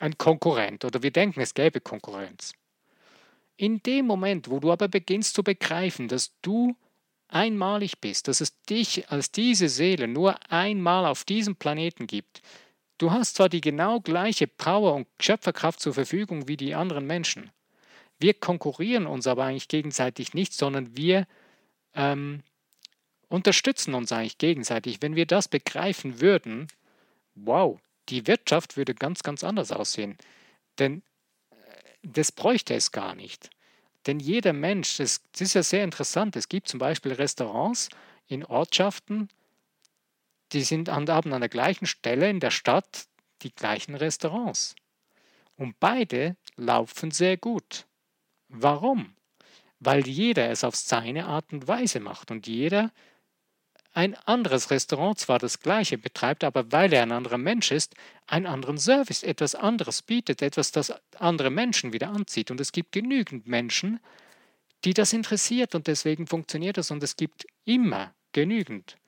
ein 0.00 0.16
Konkurrent 0.18 0.84
oder 0.84 1.02
wir 1.02 1.10
denken, 1.10 1.40
es 1.40 1.54
gäbe 1.54 1.80
Konkurrenz. 1.80 2.52
In 3.56 3.82
dem 3.82 4.06
Moment, 4.06 4.48
wo 4.50 4.60
du 4.60 4.70
aber 4.70 4.88
beginnst 4.88 5.34
zu 5.34 5.42
begreifen, 5.42 6.08
dass 6.08 6.32
du 6.42 6.76
einmalig 7.28 8.00
bist, 8.00 8.28
dass 8.28 8.40
es 8.40 8.62
dich 8.62 9.10
als 9.10 9.32
diese 9.32 9.68
Seele 9.68 10.08
nur 10.08 10.36
einmal 10.50 11.06
auf 11.06 11.24
diesem 11.24 11.56
Planeten 11.56 12.06
gibt, 12.06 12.40
du 12.98 13.10
hast 13.10 13.34
zwar 13.34 13.48
die 13.48 13.60
genau 13.60 14.00
gleiche 14.00 14.46
Power 14.46 14.94
und 14.94 15.08
Schöpferkraft 15.20 15.80
zur 15.80 15.94
Verfügung 15.94 16.48
wie 16.48 16.56
die 16.56 16.74
anderen 16.74 17.06
Menschen, 17.06 17.50
wir 18.18 18.34
konkurrieren 18.34 19.06
uns 19.06 19.26
aber 19.26 19.44
eigentlich 19.44 19.68
gegenseitig 19.68 20.34
nicht, 20.34 20.52
sondern 20.52 20.96
wir 20.96 21.26
ähm, 21.94 22.42
unterstützen 23.28 23.94
uns 23.94 24.10
eigentlich 24.10 24.38
gegenseitig. 24.38 25.00
Wenn 25.00 25.14
wir 25.14 25.26
das 25.26 25.48
begreifen 25.48 26.20
würden, 26.20 26.66
wow, 27.34 27.78
die 28.08 28.26
Wirtschaft 28.26 28.76
würde 28.76 28.94
ganz, 28.94 29.22
ganz 29.22 29.44
anders 29.44 29.72
aussehen. 29.72 30.16
Denn 30.78 31.02
äh, 31.50 31.54
das 32.02 32.32
bräuchte 32.32 32.74
es 32.74 32.92
gar 32.92 33.14
nicht. 33.14 33.50
Denn 34.06 34.20
jeder 34.20 34.52
Mensch, 34.52 34.96
das, 34.96 35.22
das 35.32 35.42
ist 35.42 35.54
ja 35.54 35.62
sehr 35.62 35.84
interessant, 35.84 36.36
es 36.36 36.48
gibt 36.48 36.68
zum 36.68 36.78
Beispiel 36.78 37.12
Restaurants 37.12 37.88
in 38.26 38.44
Ortschaften, 38.44 39.28
die 40.52 40.62
sind 40.62 40.88
an, 40.88 41.08
haben 41.08 41.32
an 41.32 41.40
der 41.40 41.50
gleichen 41.50 41.86
Stelle 41.86 42.30
in 42.30 42.40
der 42.40 42.50
Stadt 42.50 43.06
die 43.42 43.54
gleichen 43.54 43.94
Restaurants. 43.94 44.74
Und 45.56 45.78
beide 45.80 46.36
laufen 46.56 47.10
sehr 47.10 47.36
gut. 47.36 47.86
Warum? 48.48 49.14
Weil 49.80 50.06
jeder 50.06 50.50
es 50.50 50.64
auf 50.64 50.74
seine 50.74 51.26
Art 51.26 51.52
und 51.52 51.68
Weise 51.68 52.00
macht 52.00 52.30
und 52.30 52.46
jeder 52.46 52.92
ein 53.98 54.14
anderes 54.14 54.70
Restaurant 54.70 55.18
zwar 55.18 55.40
das 55.40 55.58
gleiche 55.58 55.98
betreibt, 55.98 56.44
aber 56.44 56.70
weil 56.70 56.92
er 56.92 57.02
ein 57.02 57.10
anderer 57.10 57.36
Mensch 57.36 57.72
ist, 57.72 57.96
einen 58.28 58.46
anderen 58.46 58.78
Service, 58.78 59.24
etwas 59.24 59.56
anderes 59.56 60.02
bietet, 60.02 60.40
etwas, 60.40 60.70
das 60.70 60.92
andere 61.16 61.50
Menschen 61.50 61.92
wieder 61.92 62.08
anzieht. 62.10 62.52
Und 62.52 62.60
es 62.60 62.70
gibt 62.70 62.92
genügend 62.92 63.48
Menschen, 63.48 63.98
die 64.84 64.94
das 64.94 65.12
interessiert 65.12 65.74
und 65.74 65.88
deswegen 65.88 66.28
funktioniert 66.28 66.76
das 66.76 66.92
und 66.92 67.02
es 67.02 67.16
gibt 67.16 67.44
immer 67.64 68.14
genügend. 68.30 68.98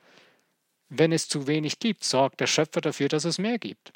Wenn 0.88 1.12
es 1.12 1.28
zu 1.28 1.46
wenig 1.46 1.78
gibt, 1.78 2.02
sorgt 2.02 2.40
der 2.40 2.48
Schöpfer 2.48 2.80
dafür, 2.80 3.06
dass 3.06 3.24
es 3.24 3.38
mehr 3.38 3.60
gibt 3.60 3.92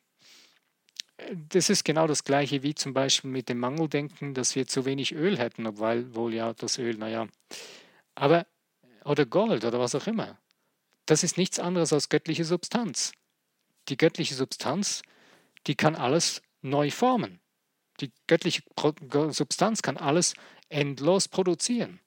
das 1.51 1.71
ist 1.71 1.85
genau 1.85 2.09
das 2.09 2.25
Gleiche 2.25 2.65
wie 2.65 2.75
zum 2.75 2.93
Beispiel 2.93 3.31
mit 3.31 3.49
dem 3.49 3.59
Mangeldenken, 3.59 4.35
dass 4.35 4.57
wir 4.57 4.67
zu 4.67 4.85
wenig 4.85 5.15
Öl 5.15 5.39
hätten, 5.39 5.65
obwohl 5.65 6.13
wohl 6.15 6.35
ja 6.35 6.53
das 6.55 6.77
Öl, 6.77 6.97
naja. 6.97 7.29
Aber, 8.17 8.47
oder 9.05 9.25
Gold 9.25 9.65
oder 9.65 9.79
was 9.79 9.95
auch 9.95 10.09
immer. 10.09 10.39
Das 11.07 11.23
ist 11.23 11.37
nichts 11.37 11.59
anderes 11.59 11.93
als 11.93 12.09
göttliche 12.09 12.45
Substanz. 12.45 13.13
Die 13.89 13.97
göttliche 13.97 14.35
Substanz, 14.35 15.03
die 15.67 15.75
kann 15.75 15.97
alles 15.97 16.43
neu 16.63 16.91
formen. 16.91 17.41
Die 18.01 18.11
göttliche 18.27 18.63
Substanz 19.31 19.83
kann 19.83 19.97
alles 19.97 20.35
endlos 20.69 21.29
produzieren. 21.29 22.01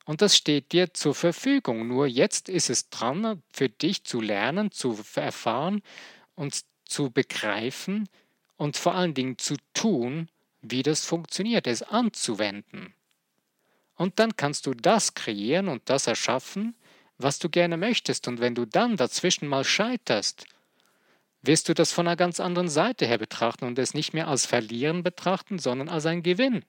Und 0.05 0.21
das 0.21 0.35
steht 0.35 0.71
dir 0.71 0.93
zur 0.93 1.15
Verfügung. 1.15 1.87
Nur 1.87 2.07
jetzt 2.07 2.49
ist 2.49 2.69
es 2.69 2.89
dran, 2.89 3.41
für 3.51 3.69
dich 3.69 4.03
zu 4.03 4.19
lernen, 4.19 4.71
zu 4.71 4.97
erfahren 5.15 5.81
und 6.35 6.63
zu 6.85 7.11
begreifen 7.11 8.09
und 8.57 8.77
vor 8.77 8.95
allen 8.95 9.13
Dingen 9.13 9.37
zu 9.37 9.55
tun, 9.73 10.29
wie 10.61 10.83
das 10.83 11.05
funktioniert, 11.05 11.67
es 11.67 11.81
anzuwenden. 11.81 12.93
Und 13.95 14.19
dann 14.19 14.35
kannst 14.35 14.65
du 14.65 14.73
das 14.73 15.13
kreieren 15.13 15.67
und 15.67 15.83
das 15.85 16.07
erschaffen, 16.07 16.75
was 17.17 17.39
du 17.39 17.49
gerne 17.49 17.77
möchtest. 17.77 18.27
Und 18.27 18.39
wenn 18.39 18.55
du 18.55 18.65
dann 18.65 18.97
dazwischen 18.97 19.47
mal 19.47 19.63
scheiterst, 19.63 20.45
wirst 21.41 21.69
du 21.69 21.73
das 21.73 21.91
von 21.91 22.07
einer 22.07 22.15
ganz 22.15 22.39
anderen 22.39 22.69
Seite 22.69 23.05
her 23.05 23.17
betrachten 23.17 23.65
und 23.65 23.79
es 23.79 23.93
nicht 23.93 24.13
mehr 24.13 24.27
als 24.27 24.45
Verlieren 24.45 25.03
betrachten, 25.03 25.59
sondern 25.59 25.89
als 25.89 26.05
ein 26.05 26.23
Gewinn. 26.23 26.63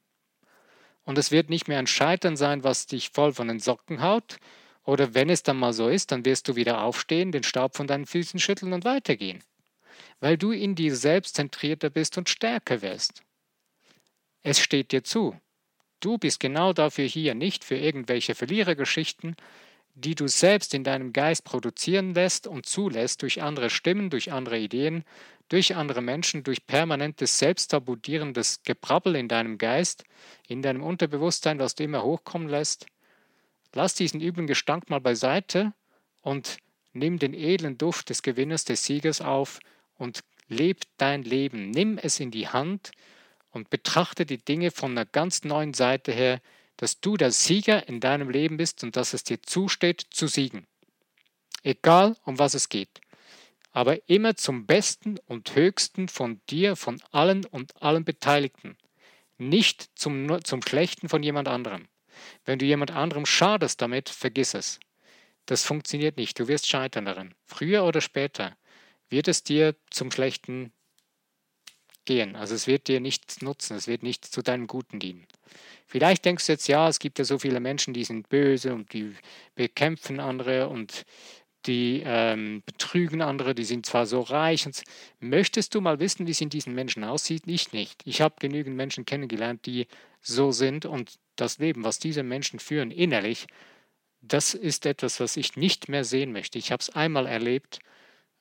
Und 1.05 1.19
es 1.19 1.31
wird 1.31 1.51
nicht 1.51 1.69
mehr 1.69 1.79
ein 1.79 1.87
Scheitern 1.87 2.37
sein, 2.37 2.65
was 2.65 2.87
dich 2.87 3.11
voll 3.11 3.33
von 3.33 3.49
den 3.49 3.61
Socken 3.61 4.03
haut, 4.03 4.39
oder 4.85 5.15
wenn 5.15 5.31
es 5.31 5.43
dann 5.43 5.59
mal 5.59 5.73
so 5.73 5.89
ist, 5.89 6.11
dann 6.11 6.25
wirst 6.25 6.49
du 6.49 6.57
wieder 6.57 6.83
aufstehen, 6.83 7.31
den 7.31 7.45
Staub 7.45 7.77
von 7.77 7.87
deinen 7.87 8.07
Füßen 8.07 8.41
schütteln 8.41 8.73
und 8.73 8.85
weitergehen, 8.85 9.43
weil 10.21 10.37
du 10.37 10.51
in 10.51 10.75
dir 10.75 10.97
selbst 10.97 11.37
zentrierter 11.37 11.91
bist 11.91 12.19
und 12.19 12.29
stärker 12.29 12.83
wirst. 12.83 13.23
Es 14.43 14.59
steht 14.59 14.91
dir 14.91 15.05
zu. 15.05 15.41
Du 16.01 16.19
bist 16.19 16.41
genau 16.41 16.73
dafür 16.73 17.05
hier, 17.05 17.35
nicht 17.35 17.63
für 17.63 17.77
irgendwelche 17.77 18.35
Verlierergeschichten, 18.35 19.37
die 19.95 20.15
du 20.15 20.27
selbst 20.27 20.75
in 20.75 20.85
deinem 20.85 21.13
Geist 21.13 21.45
produzieren 21.45 22.15
lässt 22.15 22.47
und 22.47 22.67
zulässt 22.67 23.23
durch 23.23 23.43
andere 23.43 23.71
Stimmen, 23.71 24.11
durch 24.11 24.33
andere 24.33 24.59
Ideen, 24.59 25.05
durch 25.49 25.77
andere 25.77 26.01
Menschen, 26.01 26.45
durch 26.45 26.67
permanentes 26.67 27.39
selbstabudierendes 27.39 28.63
Gebrabbel 28.65 29.17
in 29.17 29.29
deinem 29.29 29.59
Geist, 29.59 30.05
in 30.49 30.63
deinem 30.63 30.83
Unterbewusstsein, 30.83 31.59
was 31.59 31.75
du 31.75 31.85
immer 31.85 32.03
hochkommen 32.03 32.49
lässt. 32.49 32.87
Lass 33.75 33.95
diesen 33.95 34.21
üblen 34.21 34.47
Gestank 34.47 34.89
mal 34.89 35.01
beiseite 35.01 35.75
und 36.23 36.57
nimm 36.95 37.19
den 37.19 37.35
edlen 37.35 37.77
Duft 37.77 38.09
des 38.09 38.23
Gewinners, 38.23 38.65
des 38.65 38.85
Siegers 38.85 39.21
auf 39.21 39.61
und 39.99 40.25
leb 40.49 40.81
dein 40.97 41.23
Leben. 41.23 41.71
Nimm 41.71 41.99
es 41.99 42.19
in 42.19 42.31
die 42.31 42.49
Hand 42.49 42.93
und 43.51 43.69
betrachte 43.69 44.25
die 44.25 44.39
Dinge 44.39 44.71
von 44.71 44.93
einer 44.93 45.05
ganz 45.05 45.45
neuen 45.45 45.75
Seite 45.75 46.13
her, 46.13 46.41
dass 46.83 46.99
du 46.99 47.17
der 47.17 47.31
Sieger 47.31 47.87
in 47.87 48.01
deinem 48.01 48.29
Leben 48.29 48.57
bist 48.57 48.83
und 48.83 48.97
dass 48.97 49.15
es 49.15 49.23
dir 49.23 49.41
zusteht, 49.41 50.05
zu 50.11 50.27
siegen. 50.27 50.67
Egal, 51.63 52.17
um 52.25 52.41
was 52.41 52.55
es 52.55 52.71
geht. 52.71 53.01
Aber 53.71 54.09
immer 54.09 54.35
zum 54.35 54.67
Besten 54.67 55.21
und 55.27 55.55
Höchsten 55.55 56.09
von 56.09 56.41
dir, 56.51 56.75
von 56.75 57.01
allen 57.13 57.45
und 57.47 57.81
allen 57.81 58.05
Beteiligten. 58.05 58.77
Nicht 59.39 59.91
zum, 59.95 60.43
zum 60.43 60.61
Schlechten 60.63 61.09
von 61.09 61.23
jemand 61.23 61.47
anderem. 61.47 61.87
Wenn 62.45 62.59
du 62.59 62.67
jemand 62.67 62.91
anderem 62.91 63.27
schadest 63.27 63.81
damit, 63.81 64.09
vergiss 64.09 64.53
es. 64.55 64.81
Das 65.47 65.63
funktioniert 65.63 66.17
nicht. 66.17 66.37
Du 66.41 66.49
wirst 66.49 66.67
scheitern 66.67 67.05
darin. 67.05 67.33
Früher 67.45 67.85
oder 67.85 68.01
später 68.01 68.57
wird 69.09 69.29
es 69.29 69.45
dir 69.45 69.77
zum 69.91 70.11
Schlechten 70.11 70.73
gehen. 72.05 72.37
Also 72.37 72.55
es 72.55 72.67
wird 72.67 72.89
dir 72.89 73.01
nichts 73.01 73.43
nutzen, 73.43 73.77
es 73.77 73.87
wird 73.87 74.03
nicht 74.03 74.25
zu 74.25 74.43
deinem 74.43 74.67
Guten 74.67 74.99
dienen. 74.99 75.27
Vielleicht 75.87 76.25
denkst 76.25 76.47
du 76.47 76.53
jetzt, 76.53 76.69
ja, 76.69 76.89
es 76.89 76.99
gibt 76.99 77.19
ja 77.19 77.25
so 77.25 77.39
viele 77.39 77.61
Menschen, 77.61 77.95
die 77.95 78.05
sind 78.05 78.29
böse 78.29 78.73
und 78.75 78.93
die 78.93 79.15
bekämpfen 79.55 80.21
andere 80.21 80.69
und 80.69 81.05
die 81.67 82.03
ähm, 82.05 82.63
betrügen 82.67 83.23
andere, 83.23 83.55
die 83.55 83.65
sind 83.65 83.87
zwar 83.87 84.07
so 84.07 84.21
reich. 84.21 84.67
Und 84.67 84.83
möchtest 85.21 85.75
du 85.75 85.81
mal 85.81 86.01
wissen, 86.01 86.27
wie 86.27 86.33
es 86.33 86.41
in 86.41 86.49
diesen 86.49 86.75
Menschen 86.75 87.05
aussieht? 87.05 87.43
Ich 87.47 87.73
nicht. 87.73 88.03
Ich 88.05 88.21
habe 88.21 88.35
genügend 88.41 88.77
Menschen 88.77 89.05
kennengelernt, 89.05 89.67
die 89.67 89.87
so 90.21 90.51
sind 90.51 90.87
und 90.87 91.19
das 91.37 91.59
Leben, 91.59 91.85
was 91.85 91.99
diese 91.99 92.23
Menschen 92.23 92.59
führen, 92.59 92.91
innerlich, 92.91 93.47
das 94.23 94.55
ist 94.55 94.87
etwas, 94.87 95.21
was 95.21 95.37
ich 95.37 95.57
nicht 95.57 95.89
mehr 95.89 96.05
sehen 96.05 96.33
möchte. 96.33 96.59
Ich 96.59 96.71
habe 96.73 96.81
es 96.81 96.91
einmal 96.91 97.27
erlebt, 97.27 97.81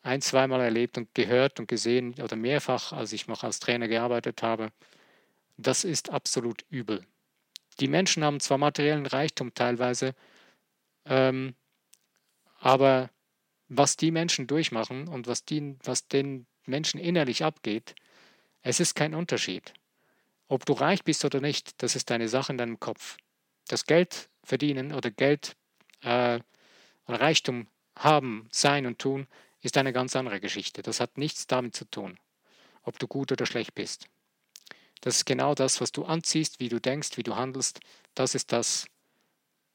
ein, 0.04 0.22
zweimal 0.22 0.62
erlebt 0.62 0.98
und 0.98 1.14
gehört 1.14 1.60
und 1.60 1.68
gesehen 1.68 2.16
oder 2.22 2.36
mehrfach, 2.36 2.92
als 2.92 3.14
ich 3.14 3.28
noch 3.28 3.44
als 3.44 3.60
Trainer 3.60 3.88
gearbeitet 3.88 4.42
habe. 4.42 4.72
Das 5.58 5.84
ist 5.84 6.10
absolut 6.10 6.66
übel. 6.70 7.06
Die 7.80 7.88
Menschen 7.88 8.24
haben 8.24 8.40
zwar 8.40 8.58
materiellen 8.58 9.06
Reichtum 9.06 9.54
teilweise, 9.54 10.16
ähm, 11.06 11.56
aber 12.60 13.10
was 13.70 13.96
die 13.96 14.12
Menschen 14.12 14.48
durchmachen 14.48 15.08
und 15.08 15.28
was, 15.28 15.46
die, 15.46 15.78
was 15.84 16.08
den 16.08 16.46
Menschen 16.66 17.00
innerlich 17.00 17.44
abgeht, 17.44 17.96
es 18.62 18.80
ist 18.80 18.96
kein 18.96 19.16
Unterschied. 19.16 19.74
Ob 20.48 20.66
du 20.66 20.74
reich 20.74 21.04
bist 21.04 21.24
oder 21.26 21.40
nicht, 21.40 21.82
das 21.82 21.96
ist 21.96 22.10
deine 22.10 22.28
Sache 22.28 22.52
in 22.52 22.58
deinem 22.58 22.80
Kopf. 22.80 23.18
Das 23.68 23.86
Geld 23.86 24.30
verdienen 24.44 24.94
oder 24.94 25.10
Geld 25.10 25.56
äh, 26.02 26.40
Reichtum 27.08 27.68
haben, 27.98 28.48
sein 28.52 28.86
und 28.86 29.00
tun, 29.00 29.28
ist 29.62 29.78
eine 29.78 29.94
ganz 29.94 30.16
andere 30.16 30.40
Geschichte. 30.40 30.82
Das 30.82 31.00
hat 31.00 31.18
nichts 31.18 31.48
damit 31.48 31.76
zu 31.76 31.86
tun, 31.86 32.20
ob 32.84 33.00
du 33.00 33.08
gut 33.08 33.32
oder 33.32 33.46
schlecht 33.46 33.76
bist. 33.76 34.08
Das 35.02 35.18
ist 35.18 35.26
genau 35.26 35.56
das, 35.56 35.82
was 35.82 35.92
du 35.92 36.06
anziehst, 36.06 36.60
wie 36.60 36.70
du 36.70 36.80
denkst, 36.80 37.18
wie 37.18 37.24
du 37.24 37.36
handelst. 37.36 37.80
Das 38.14 38.36
ist 38.36 38.52
das, 38.52 38.86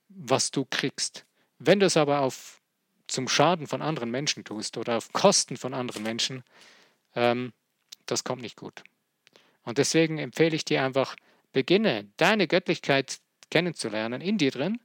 was 0.08 0.50
du 0.50 0.64
kriegst. 0.64 1.24
Wenn 1.58 1.80
du 1.80 1.86
es 1.86 1.96
aber 1.96 2.20
auf, 2.20 2.60
zum 3.08 3.28
Schaden 3.28 3.66
von 3.66 3.82
anderen 3.82 4.10
Menschen 4.10 4.44
tust 4.44 4.76
oder 4.76 4.96
auf 4.96 5.12
Kosten 5.12 5.56
von 5.56 5.74
anderen 5.74 6.02
Menschen, 6.02 6.44
ähm, 7.14 7.52
das 8.06 8.24
kommt 8.24 8.42
nicht 8.42 8.56
gut. 8.56 8.84
Und 9.62 9.78
deswegen 9.78 10.18
empfehle 10.18 10.54
ich 10.54 10.64
dir 10.64 10.84
einfach, 10.84 11.16
beginne 11.52 12.08
deine 12.16 12.46
Göttlichkeit 12.46 13.18
kennenzulernen 13.50 14.20
in 14.20 14.38
dir 14.38 14.52
drin. 14.52 14.80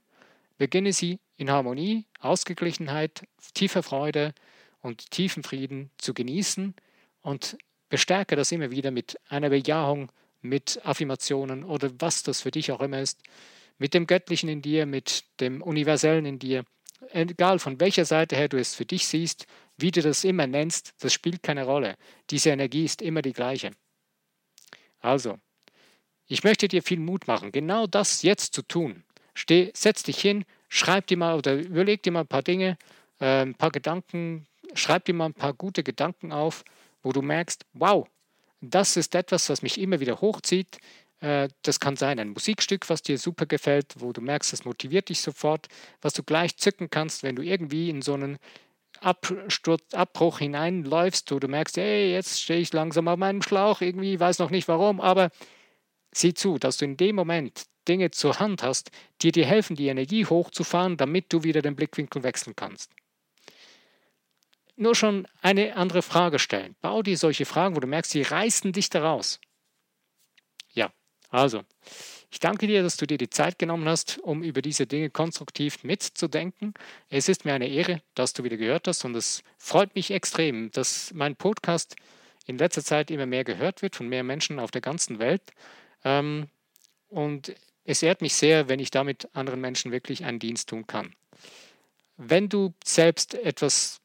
Beginne 0.58 0.92
sie 0.92 1.20
in 1.36 1.50
Harmonie, 1.50 2.06
Ausgeglichenheit, 2.18 3.24
tiefer 3.54 3.82
Freude 3.82 4.34
und 4.82 5.10
tiefen 5.10 5.42
Frieden 5.42 5.90
zu 5.96 6.12
genießen 6.12 6.74
und 7.22 7.56
bestärke 7.88 8.36
das 8.36 8.52
immer 8.52 8.70
wieder 8.70 8.90
mit 8.90 9.18
einer 9.28 9.50
Bejahung, 9.50 10.12
mit 10.40 10.80
Affirmationen 10.84 11.64
oder 11.64 11.90
was 11.98 12.22
das 12.22 12.42
für 12.42 12.50
dich 12.50 12.72
auch 12.72 12.80
immer 12.80 13.00
ist, 13.00 13.22
mit 13.78 13.94
dem 13.94 14.06
Göttlichen 14.06 14.48
in 14.48 14.60
dir, 14.60 14.86
mit 14.86 15.24
dem 15.40 15.62
Universellen 15.62 16.26
in 16.26 16.38
dir. 16.38 16.64
Egal 17.12 17.58
von 17.58 17.80
welcher 17.80 18.04
Seite 18.04 18.36
her 18.36 18.48
du 18.48 18.58
es 18.58 18.74
für 18.74 18.84
dich 18.84 19.06
siehst, 19.06 19.46
wie 19.76 19.90
du 19.90 20.02
das 20.02 20.24
immer 20.24 20.46
nennst, 20.46 20.94
das 21.00 21.12
spielt 21.12 21.42
keine 21.42 21.64
Rolle. 21.64 21.96
Diese 22.30 22.50
Energie 22.50 22.84
ist 22.84 23.02
immer 23.02 23.22
die 23.22 23.32
gleiche. 23.32 23.70
Also, 25.00 25.38
ich 26.26 26.44
möchte 26.44 26.68
dir 26.68 26.82
viel 26.82 27.00
Mut 27.00 27.26
machen, 27.26 27.52
genau 27.52 27.86
das 27.86 28.22
jetzt 28.22 28.54
zu 28.54 28.62
tun. 28.62 29.04
Steh, 29.34 29.70
setz 29.74 30.02
dich 30.02 30.20
hin, 30.20 30.44
schreib 30.68 31.06
dir 31.08 31.16
mal 31.16 31.36
oder 31.36 31.54
überleg 31.54 32.02
dir 32.02 32.12
mal 32.12 32.20
ein 32.20 32.28
paar 32.28 32.42
Dinge, 32.42 32.78
äh, 33.20 33.42
ein 33.42 33.54
paar 33.54 33.70
Gedanken, 33.70 34.46
schreib 34.74 35.04
dir 35.04 35.14
mal 35.14 35.26
ein 35.26 35.34
paar 35.34 35.52
gute 35.52 35.82
Gedanken 35.82 36.32
auf, 36.32 36.64
wo 37.02 37.12
du 37.12 37.22
merkst, 37.22 37.64
wow, 37.72 38.06
das 38.60 38.96
ist 38.96 39.14
etwas, 39.14 39.48
was 39.48 39.62
mich 39.62 39.80
immer 39.80 40.00
wieder 40.00 40.20
hochzieht. 40.20 40.78
Äh, 41.20 41.48
das 41.62 41.80
kann 41.80 41.96
sein 41.96 42.18
ein 42.18 42.30
Musikstück, 42.30 42.88
was 42.88 43.02
dir 43.02 43.18
super 43.18 43.46
gefällt, 43.46 43.94
wo 43.98 44.12
du 44.12 44.20
merkst, 44.20 44.52
das 44.52 44.64
motiviert 44.64 45.08
dich 45.08 45.20
sofort, 45.20 45.68
was 46.00 46.14
du 46.14 46.22
gleich 46.22 46.56
zücken 46.56 46.90
kannst, 46.90 47.22
wenn 47.22 47.36
du 47.36 47.42
irgendwie 47.42 47.90
in 47.90 48.02
so 48.02 48.14
einen 48.14 48.38
Absturz, 49.00 49.82
Abbruch 49.94 50.38
hineinläufst, 50.38 51.30
wo 51.32 51.38
du 51.38 51.48
merkst, 51.48 51.76
hey, 51.76 52.12
jetzt 52.12 52.40
stehe 52.40 52.60
ich 52.60 52.72
langsam 52.72 53.08
auf 53.08 53.18
meinem 53.18 53.42
Schlauch, 53.42 53.80
irgendwie 53.80 54.18
weiß 54.20 54.38
noch 54.38 54.50
nicht 54.50 54.68
warum, 54.68 55.00
aber 55.00 55.30
sieh 56.14 56.34
zu, 56.34 56.58
dass 56.58 56.76
du 56.76 56.84
in 56.84 56.96
dem 56.96 57.16
Moment 57.16 57.64
Dinge 57.88 58.12
zur 58.12 58.38
Hand 58.38 58.62
hast, 58.62 58.90
die 59.22 59.32
dir 59.32 59.44
helfen, 59.44 59.74
die 59.74 59.88
Energie 59.88 60.26
hochzufahren, 60.26 60.96
damit 60.96 61.32
du 61.32 61.42
wieder 61.42 61.62
den 61.62 61.74
Blickwinkel 61.74 62.22
wechseln 62.22 62.54
kannst 62.54 62.92
nur 64.76 64.94
schon 64.94 65.26
eine 65.40 65.76
andere 65.76 66.02
Frage 66.02 66.38
stellen. 66.38 66.76
Bau 66.80 67.02
dir 67.02 67.16
solche 67.16 67.44
Fragen, 67.44 67.76
wo 67.76 67.80
du 67.80 67.86
merkst, 67.86 68.10
sie 68.10 68.22
reißen 68.22 68.72
dich 68.72 68.90
daraus. 68.90 69.40
Ja, 70.72 70.90
also, 71.30 71.62
ich 72.30 72.40
danke 72.40 72.66
dir, 72.66 72.82
dass 72.82 72.96
du 72.96 73.06
dir 73.06 73.18
die 73.18 73.30
Zeit 73.30 73.58
genommen 73.58 73.88
hast, 73.88 74.18
um 74.18 74.42
über 74.42 74.62
diese 74.62 74.86
Dinge 74.86 75.10
konstruktiv 75.10 75.84
mitzudenken. 75.84 76.74
Es 77.10 77.28
ist 77.28 77.44
mir 77.44 77.54
eine 77.54 77.68
Ehre, 77.68 78.02
dass 78.14 78.32
du 78.32 78.44
wieder 78.44 78.56
gehört 78.56 78.88
hast 78.88 79.04
und 79.04 79.14
es 79.14 79.42
freut 79.58 79.94
mich 79.94 80.10
extrem, 80.10 80.70
dass 80.70 81.12
mein 81.14 81.36
Podcast 81.36 81.96
in 82.46 82.58
letzter 82.58 82.82
Zeit 82.82 83.10
immer 83.10 83.26
mehr 83.26 83.44
gehört 83.44 83.82
wird 83.82 83.96
von 83.96 84.08
mehr 84.08 84.24
Menschen 84.24 84.58
auf 84.58 84.70
der 84.70 84.80
ganzen 84.80 85.18
Welt. 85.18 85.42
Ähm, 86.04 86.48
und 87.08 87.54
es 87.84 88.02
ehrt 88.02 88.20
mich 88.20 88.34
sehr, 88.34 88.68
wenn 88.68 88.80
ich 88.80 88.90
damit 88.90 89.28
anderen 89.34 89.60
Menschen 89.60 89.92
wirklich 89.92 90.24
einen 90.24 90.38
Dienst 90.38 90.68
tun 90.68 90.86
kann. 90.86 91.14
Wenn 92.16 92.48
du 92.48 92.74
selbst 92.84 93.34
etwas 93.34 94.01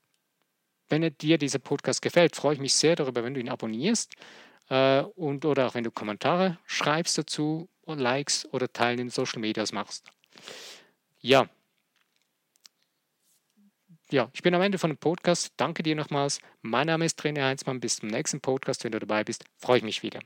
wenn 0.90 1.16
dir 1.18 1.38
dieser 1.38 1.60
Podcast 1.60 2.02
gefällt, 2.02 2.36
freue 2.36 2.54
ich 2.54 2.60
mich 2.60 2.74
sehr 2.74 2.96
darüber, 2.96 3.24
wenn 3.24 3.34
du 3.34 3.40
ihn 3.40 3.50
abonnierst 3.50 4.14
äh, 4.70 5.02
und 5.02 5.46
oder 5.46 5.68
auch 5.68 5.74
wenn 5.74 5.84
du 5.84 5.92
Kommentare 5.92 6.58
schreibst 6.66 7.18
dazu 7.18 7.70
und 7.82 8.00
Likes 8.00 8.48
oder 8.52 8.72
Teilen 8.72 9.00
in 9.00 9.10
Social 9.10 9.40
Medias 9.40 9.72
machst. 9.72 10.10
Ja. 11.20 11.50
Ja, 14.10 14.30
ich 14.34 14.42
bin 14.42 14.56
am 14.56 14.62
Ende 14.62 14.78
von 14.78 14.90
dem 14.90 14.98
Podcast. 14.98 15.52
Danke 15.58 15.84
dir 15.84 15.96
nochmals. 15.96 16.40
Mein 16.62 16.88
Name 16.88 17.06
ist 17.06 17.20
Trainer 17.20 17.46
Heinzmann. 17.46 17.82
Bis 17.82 17.98
zum 17.98 18.08
nächsten 18.08 18.40
Podcast. 18.40 18.86
Wenn 18.86 18.94
du 18.94 19.00
dabei 19.00 19.26
bist, 19.26 19.44
freue 19.58 19.80
ich 19.80 19.84
mich 19.84 20.02
wieder. 20.02 20.22